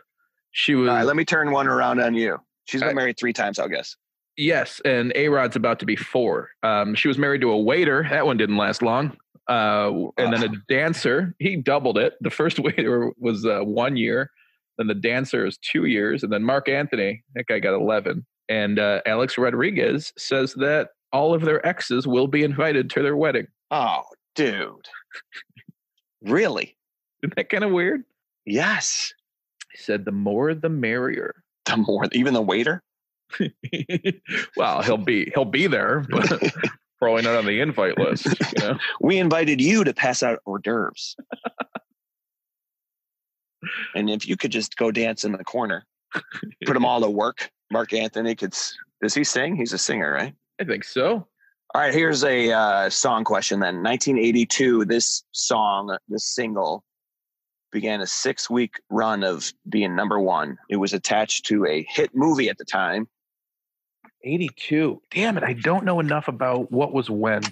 [0.56, 2.38] She was All right, let me turn one around on you.
[2.66, 3.96] She's been I- married three times, I'll guess.
[4.36, 6.48] yes, and A Rod's about to be four.
[6.62, 8.06] Um, she was married to a waiter.
[8.08, 9.16] That one didn't last long.
[9.48, 11.34] Uh, and then a dancer.
[11.38, 12.14] He doubled it.
[12.20, 14.30] The first waiter was uh, one year.
[14.78, 17.22] Then the dancer is two years, and then Marc Anthony.
[17.34, 18.24] That guy got eleven.
[18.48, 23.16] And uh, Alex Rodriguez says that all of their exes will be invited to their
[23.16, 23.46] wedding.
[23.70, 24.02] Oh,
[24.34, 24.88] dude.
[26.22, 26.76] really?
[27.22, 28.02] Isn't that kind of weird?
[28.46, 29.12] Yes.
[29.74, 31.34] Said, "The more, the merrier."
[31.66, 32.82] The more, even the waiter.
[34.56, 36.42] well, he'll be he'll be there, but
[36.98, 38.26] probably not on the invite list.
[38.26, 38.78] You know?
[39.00, 41.16] We invited you to pass out hors d'oeuvres.
[43.94, 45.84] and if you could just go dance in the corner,
[46.66, 47.50] put them all to work.
[47.70, 48.54] Marc Anthony could.
[49.02, 49.56] Does he sing?
[49.56, 50.34] He's a singer, right?
[50.60, 51.26] I think so.
[51.74, 53.82] All right, here's a uh, song question then.
[53.82, 56.84] 1982, this song, this single,
[57.74, 60.56] began a six week run of being number one.
[60.70, 63.08] It was attached to a hit movie at the time.
[64.22, 65.02] 82.
[65.10, 67.42] Damn it, I don't know enough about what was when.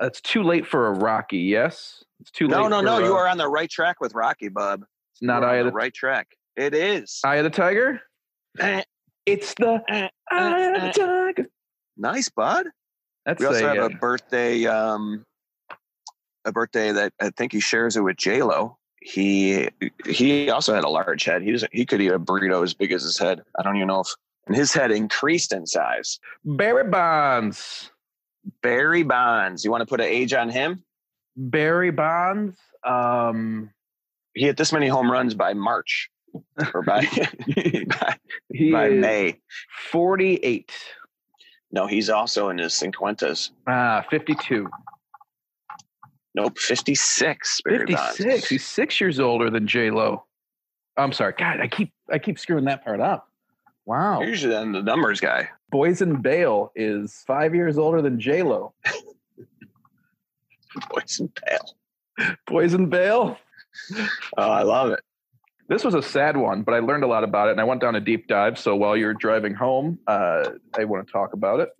[0.00, 2.02] It's too late for a Rocky, yes?
[2.20, 2.56] It's too late.
[2.56, 2.98] No, no, no.
[2.98, 4.82] You uh, are on the right track with Rocky, bub.
[5.12, 6.26] It's not You are Eye on of the the right track.
[6.56, 7.20] It is.
[7.22, 8.00] Eye of the Tiger?
[8.58, 8.82] Eh,
[9.26, 10.86] It's the eh, Eye of eh.
[10.86, 11.48] the Tiger.
[11.98, 12.66] nice, bud.
[13.26, 15.24] That's We also a, have uh, a birthday, um,
[16.46, 18.78] a birthday that I think he shares it with J Lo.
[19.06, 19.68] He
[20.06, 21.42] he also had a large head.
[21.42, 23.42] He was he could eat a burrito as big as his head.
[23.58, 24.08] I don't even know if
[24.46, 26.18] and his head increased in size.
[26.44, 27.90] Barry Bonds.
[28.62, 29.62] Barry Bonds.
[29.62, 30.82] You want to put an age on him?
[31.36, 32.56] Barry Bonds.
[32.82, 33.70] Um,
[34.34, 36.10] He hit this many home runs by March
[36.72, 37.00] or by
[37.86, 38.16] by,
[38.52, 39.38] he by May.
[39.90, 40.72] 48.
[41.72, 43.50] No, he's also in his cinquentas.
[43.66, 44.68] Ah, 52.
[46.34, 47.60] Nope, fifty six.
[47.64, 48.24] Barry 56.
[48.24, 48.48] Bonds.
[48.48, 50.24] He's six years older than J Lo.
[50.96, 51.34] I'm sorry.
[51.36, 53.28] God, I keep I keep screwing that part up.
[53.86, 54.20] Wow.
[54.20, 55.48] You're usually the numbers guy.
[55.70, 58.72] Boys Boysen Bale is five years older than J Lo.
[60.90, 61.76] Boys and pale.
[62.48, 63.38] Boysen Bale.
[64.36, 65.00] Oh, I love it.
[65.68, 67.80] This was a sad one, but I learned a lot about it, and I went
[67.80, 68.58] down a deep dive.
[68.58, 71.70] So while you're driving home, uh, I want to talk about it.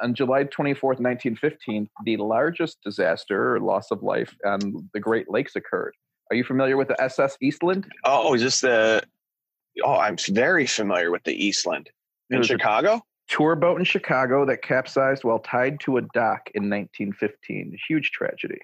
[0.00, 5.54] On July 24th, 1915, the largest disaster or loss of life on the Great Lakes
[5.56, 5.94] occurred.
[6.30, 7.86] Are you familiar with the SS Eastland?
[8.04, 9.02] Oh, is this the?
[9.84, 11.90] Oh, I'm very familiar with the Eastland
[12.30, 13.02] in Chicago.
[13.28, 17.76] tour boat in Chicago that capsized while tied to a dock in 1915.
[17.88, 18.58] Huge tragedy.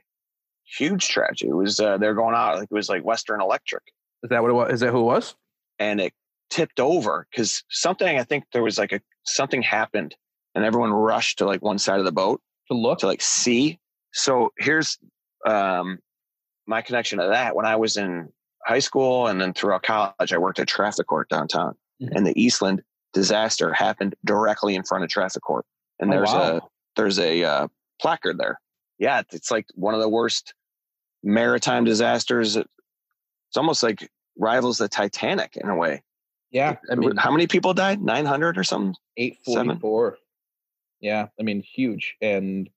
[0.64, 1.50] Huge tragedy.
[1.50, 3.82] It was uh, they're going out like it was like Western Electric,
[4.22, 4.72] Is that what it was?
[4.74, 5.34] Is that who it was?
[5.78, 6.12] and it
[6.50, 8.18] tipped over because something.
[8.18, 10.14] I think there was like a something happened,
[10.54, 12.98] and everyone rushed to like one side of the boat To look?
[13.00, 13.78] to like see.
[14.12, 14.98] So here's
[15.46, 15.98] um,
[16.66, 17.54] my connection to that.
[17.54, 18.28] When I was in
[18.66, 22.08] high school and then throughout college, I worked at traffic court downtown, Mhm.
[22.16, 22.82] and the Eastland
[23.12, 25.64] disaster happened directly in front of traffic court.
[25.98, 26.56] And Oh, there's wow.
[26.56, 26.60] a
[26.96, 27.68] there's a uh,
[28.00, 28.60] placard there.
[28.98, 30.54] Yeah, it's like one of the worst
[31.22, 32.56] maritime disasters.
[32.56, 36.02] It's almost like rivals the Titanic in a way.
[36.50, 36.76] Yeah.
[36.90, 38.00] I mean, how many people died?
[38.02, 38.94] Nine hundred or something.
[39.16, 40.18] 844.
[41.00, 42.16] Yeah, I mean, huge.
[42.20, 42.68] And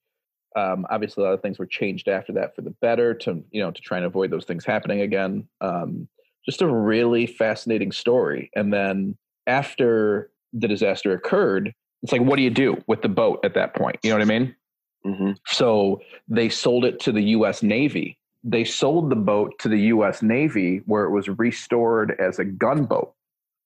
[0.56, 3.62] um, obviously, a lot of things were changed after that for the better to, you
[3.62, 5.48] know, to try and avoid those things happening again.
[5.62, 6.08] Um,
[6.46, 8.52] just a really fascinating story.
[8.56, 9.18] And then
[9.48, 13.76] after the disaster occurred, it's like, what do you do with the boat at that
[13.76, 13.98] point?
[14.04, 14.56] You know what I mean?
[15.04, 17.64] hmm So they sold it to the U.S.
[17.64, 18.18] Navy.
[18.44, 20.22] They sold the boat to the U.S.
[20.22, 23.14] Navy where it was restored as a gunboat.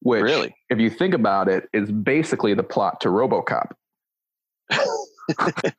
[0.03, 0.55] Which, Really?
[0.69, 3.71] if you think about it, is basically the plot to RoboCop.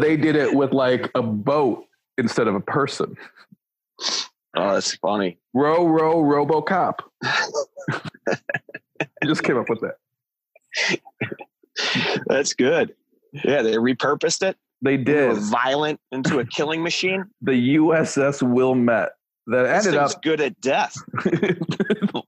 [0.00, 1.84] they did it with like a boat
[2.18, 3.16] instead of a person.
[4.56, 5.38] Oh, that's funny.
[5.54, 6.94] Row, row, RoboCop.
[7.24, 7.48] I
[9.24, 9.96] just came up with that.
[12.26, 12.94] That's good.
[13.32, 14.56] Yeah, they repurposed it.
[14.82, 17.24] They They did were violent into a killing machine.
[17.42, 19.10] the USS Wilmette
[19.46, 20.22] that This ended up.
[20.22, 20.94] good at death.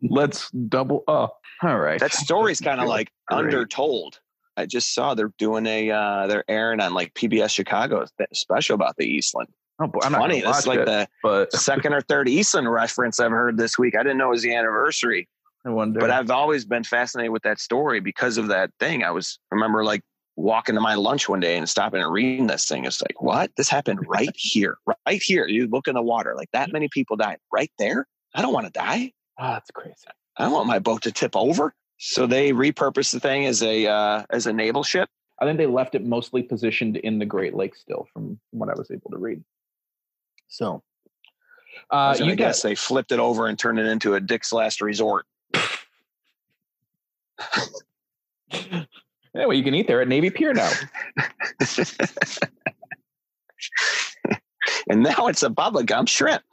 [0.02, 1.38] Let's double up.
[1.62, 2.00] All right.
[2.00, 3.38] That story's kind of like Great.
[3.38, 4.20] undertold.
[4.56, 8.96] I just saw they're doing a uh they're airing on like PBS Chicago special about
[8.96, 9.48] the Eastland.
[9.80, 10.40] Oh, boy, I'm Funny.
[10.40, 13.56] gonna This is watch like it, the but second or third Eastland reference I've heard
[13.56, 13.96] this week.
[13.96, 15.28] I didn't know it was the anniversary,
[15.66, 15.98] I wonder.
[16.00, 19.02] but I've always been fascinated with that story because of that thing.
[19.02, 20.02] I was remember like
[20.36, 22.84] walking to my lunch one day and stopping and reading this thing.
[22.84, 23.50] It's like, what?
[23.56, 25.46] This happened right here, right here.
[25.48, 28.06] You look in the water, like that many people died right there.
[28.34, 29.12] I don't want to die.
[29.40, 29.94] oh, that's crazy.
[30.36, 31.74] I don't want my boat to tip over.
[31.98, 35.08] So they repurposed the thing as a uh, as a naval ship.
[35.40, 38.74] I think they left it mostly positioned in the Great Lakes still, from what I
[38.76, 39.42] was able to read.
[40.48, 40.82] So,
[41.90, 44.80] I uh, you guess they flipped it over and turned it into a Dick's Last
[44.80, 45.26] Resort.
[48.52, 48.84] yeah,
[49.34, 50.70] well, you can eat there at Navy Pier now.
[54.88, 56.42] and now it's a Bubba Gump shrimp.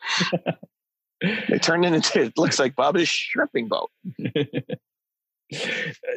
[1.50, 3.92] They turned it into it looks like Bubba's shrimping boat.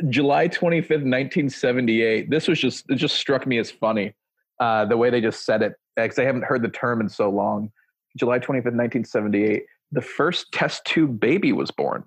[0.08, 2.30] July 25th, 1978.
[2.30, 4.14] This was just, it just struck me as funny.
[4.60, 7.28] Uh, the way they just said it, because I haven't heard the term in so
[7.30, 7.70] long.
[8.16, 9.64] July 25th, 1978.
[9.92, 12.04] the first test tube baby was born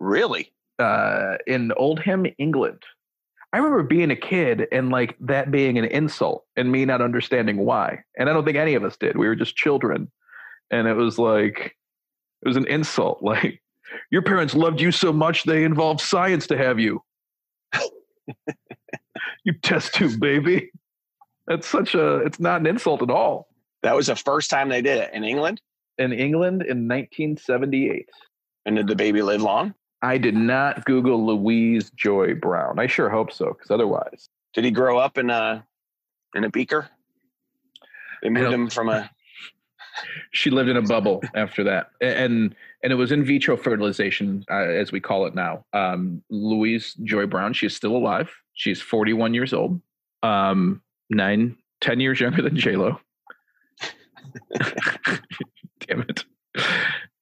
[0.00, 0.52] Really?
[0.78, 2.82] uh, in Oldham, England.
[3.52, 7.58] I remember being a kid and like that being an insult and me not understanding
[7.58, 8.02] why.
[8.16, 9.18] And I don't think any of us did.
[9.18, 10.10] We were just children.
[10.70, 11.76] And it was like,
[12.42, 13.22] it was an insult.
[13.22, 13.60] Like,
[14.10, 17.02] your parents loved you so much they involved science to have you.
[19.44, 20.70] you test tube baby.
[21.46, 23.48] That's such a, it's not an insult at all.
[23.82, 25.60] That was the first time they did it in England.
[25.98, 28.08] In England in 1978.
[28.66, 29.74] And did the baby live long?
[30.02, 32.78] I did not Google Louise Joy Brown.
[32.78, 35.64] I sure hope so, because otherwise, Did he grow up in a
[36.34, 36.88] in a beaker?
[38.22, 39.10] They moved him from a
[40.32, 44.44] she lived in a bubble after that, A- and and it was in vitro fertilization,
[44.50, 45.64] uh, as we call it now.
[45.72, 48.30] Um, Louise Joy Brown, she's still alive.
[48.54, 49.80] She's 41 years old,
[50.22, 53.00] um, nine, 10 years younger than J Lo.
[55.80, 56.24] Damn it.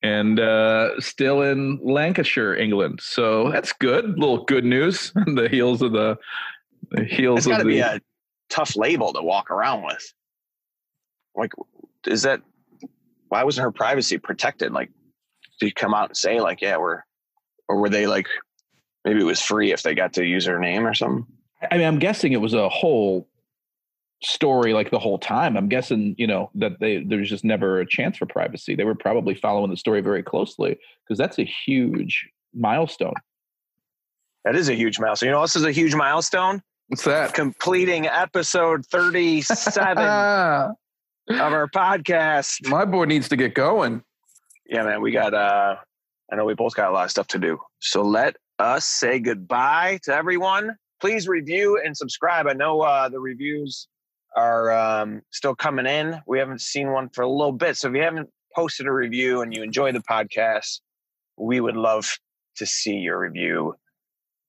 [0.02, 3.00] And uh, still in Lancashire, England.
[3.02, 4.18] So that's good.
[4.18, 6.16] little good news on the heels of the,
[6.90, 7.70] the heels It's of got to the.
[7.70, 8.00] be a
[8.48, 10.12] tough label to walk around with.
[11.34, 11.52] Like,
[12.06, 12.42] is that
[13.28, 14.72] why wasn't her privacy protected?
[14.72, 14.90] Like,
[15.58, 17.02] did you come out and say like, yeah, we're,
[17.68, 18.26] or were they like,
[19.04, 21.26] maybe it was free if they got to use her name or something?
[21.70, 23.28] I mean, I'm guessing it was a whole
[24.22, 25.56] story like the whole time.
[25.56, 28.74] I'm guessing, you know, that they there's just never a chance for privacy.
[28.74, 33.14] They were probably following the story very closely because that's a huge milestone.
[34.44, 35.28] That is a huge milestone.
[35.28, 36.62] You know, this is a huge milestone.
[36.88, 37.34] What's that?
[37.34, 40.72] Completing episode thirty-seven of
[41.28, 42.68] our podcast.
[42.68, 44.02] My boy needs to get going.
[44.68, 45.76] Yeah, man, we got uh
[46.30, 47.58] I know we both got a lot of stuff to do.
[47.80, 50.76] So let us say goodbye to everyone.
[51.00, 52.46] Please review and subscribe.
[52.46, 53.88] I know uh the reviews
[54.36, 56.20] are um still coming in.
[56.26, 57.76] We haven't seen one for a little bit.
[57.76, 60.80] So if you haven't posted a review and you enjoy the podcast,
[61.36, 62.18] we would love
[62.56, 63.74] to see your review.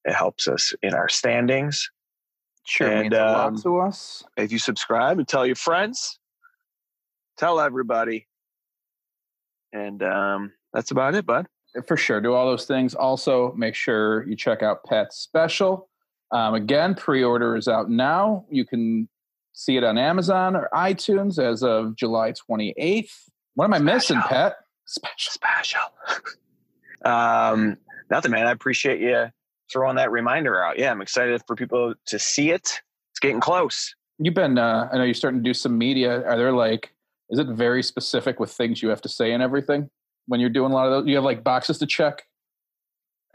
[0.05, 1.89] It helps us in our standings.
[2.65, 4.24] Sure, And, means a lot um, to us.
[4.38, 6.20] If you subscribe and tell your friends,
[7.38, 8.28] tell everybody.
[9.74, 11.47] And um that's about it, bud.
[11.88, 12.95] For sure, do all those things.
[12.95, 15.89] Also, make sure you check out Pat's special.
[16.32, 18.45] Um, again, pre-order is out now.
[18.49, 19.07] You can
[19.53, 23.11] see it on Amazon or iTunes as of July 28th.
[23.55, 24.20] What am I missing.
[24.22, 24.55] Pet?
[24.86, 25.32] Special.
[25.32, 25.82] special.
[27.05, 27.78] um,
[28.09, 28.47] nothing, man.
[28.47, 29.28] I appreciate you
[29.72, 30.80] throwing that reminder out.
[30.80, 32.82] Yeah, I'm excited for people to see it.
[33.11, 33.93] It's getting close.
[34.17, 36.26] You've been, uh, I know you're starting to do some media.
[36.26, 36.93] Are there like,
[37.30, 39.90] is it very specific with things you have to say and everything
[40.28, 41.08] when you're doing a lot of those?
[41.08, 42.24] You have like boxes to check?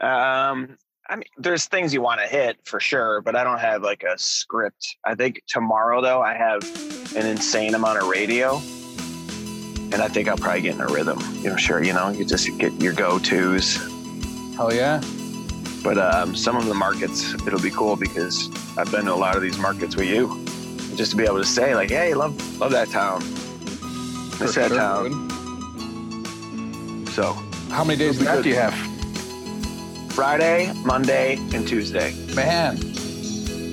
[0.01, 0.77] Um,
[1.09, 4.03] I mean, there's things you want to hit for sure, but I don't have like
[4.03, 4.97] a script.
[5.05, 6.63] I think tomorrow though, I have
[7.15, 8.57] an insane amount of radio,
[9.93, 11.19] and I think I'll probably get in a rhythm.
[11.35, 13.77] You know, sure, you know, you just get your go tos.
[14.55, 15.01] Hell yeah.
[15.83, 19.35] But um, some of the markets, it'll be cool because I've been to a lot
[19.35, 20.43] of these markets with you.
[20.95, 23.21] Just to be able to say, like, hey, love love that town.
[24.37, 25.29] For Miss that sure, town.
[27.11, 27.33] So
[27.69, 28.73] How many days left do you have?
[30.13, 32.13] Friday, Monday, and Tuesday.
[32.35, 32.77] Man.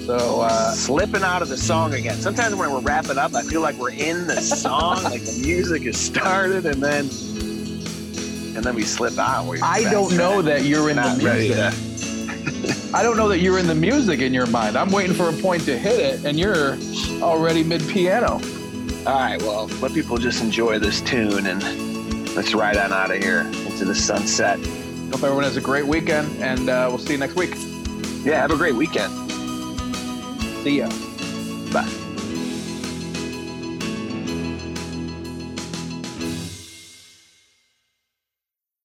[0.07, 2.17] So, uh, Slipping out of the song again.
[2.17, 5.83] Sometimes when we're wrapping up, I feel like we're in the song, like the music
[5.83, 7.09] is started, and then
[8.57, 9.47] and then we slip out.
[9.47, 11.57] We're I don't know that you're in not the music.
[11.57, 12.91] to.
[12.95, 14.77] I don't know that you're in the music in your mind.
[14.77, 16.77] I'm waiting for a point to hit it, and you're
[17.23, 18.41] already mid piano.
[19.05, 21.61] All right, well, let people just enjoy this tune and
[22.37, 24.61] let's ride on out of here into the sunset.
[25.11, 27.55] Hope everyone has a great weekend, and uh, we'll see you next week.
[28.25, 29.13] Yeah, have a great weekend.
[30.63, 30.89] See ya.
[31.73, 32.02] Bye.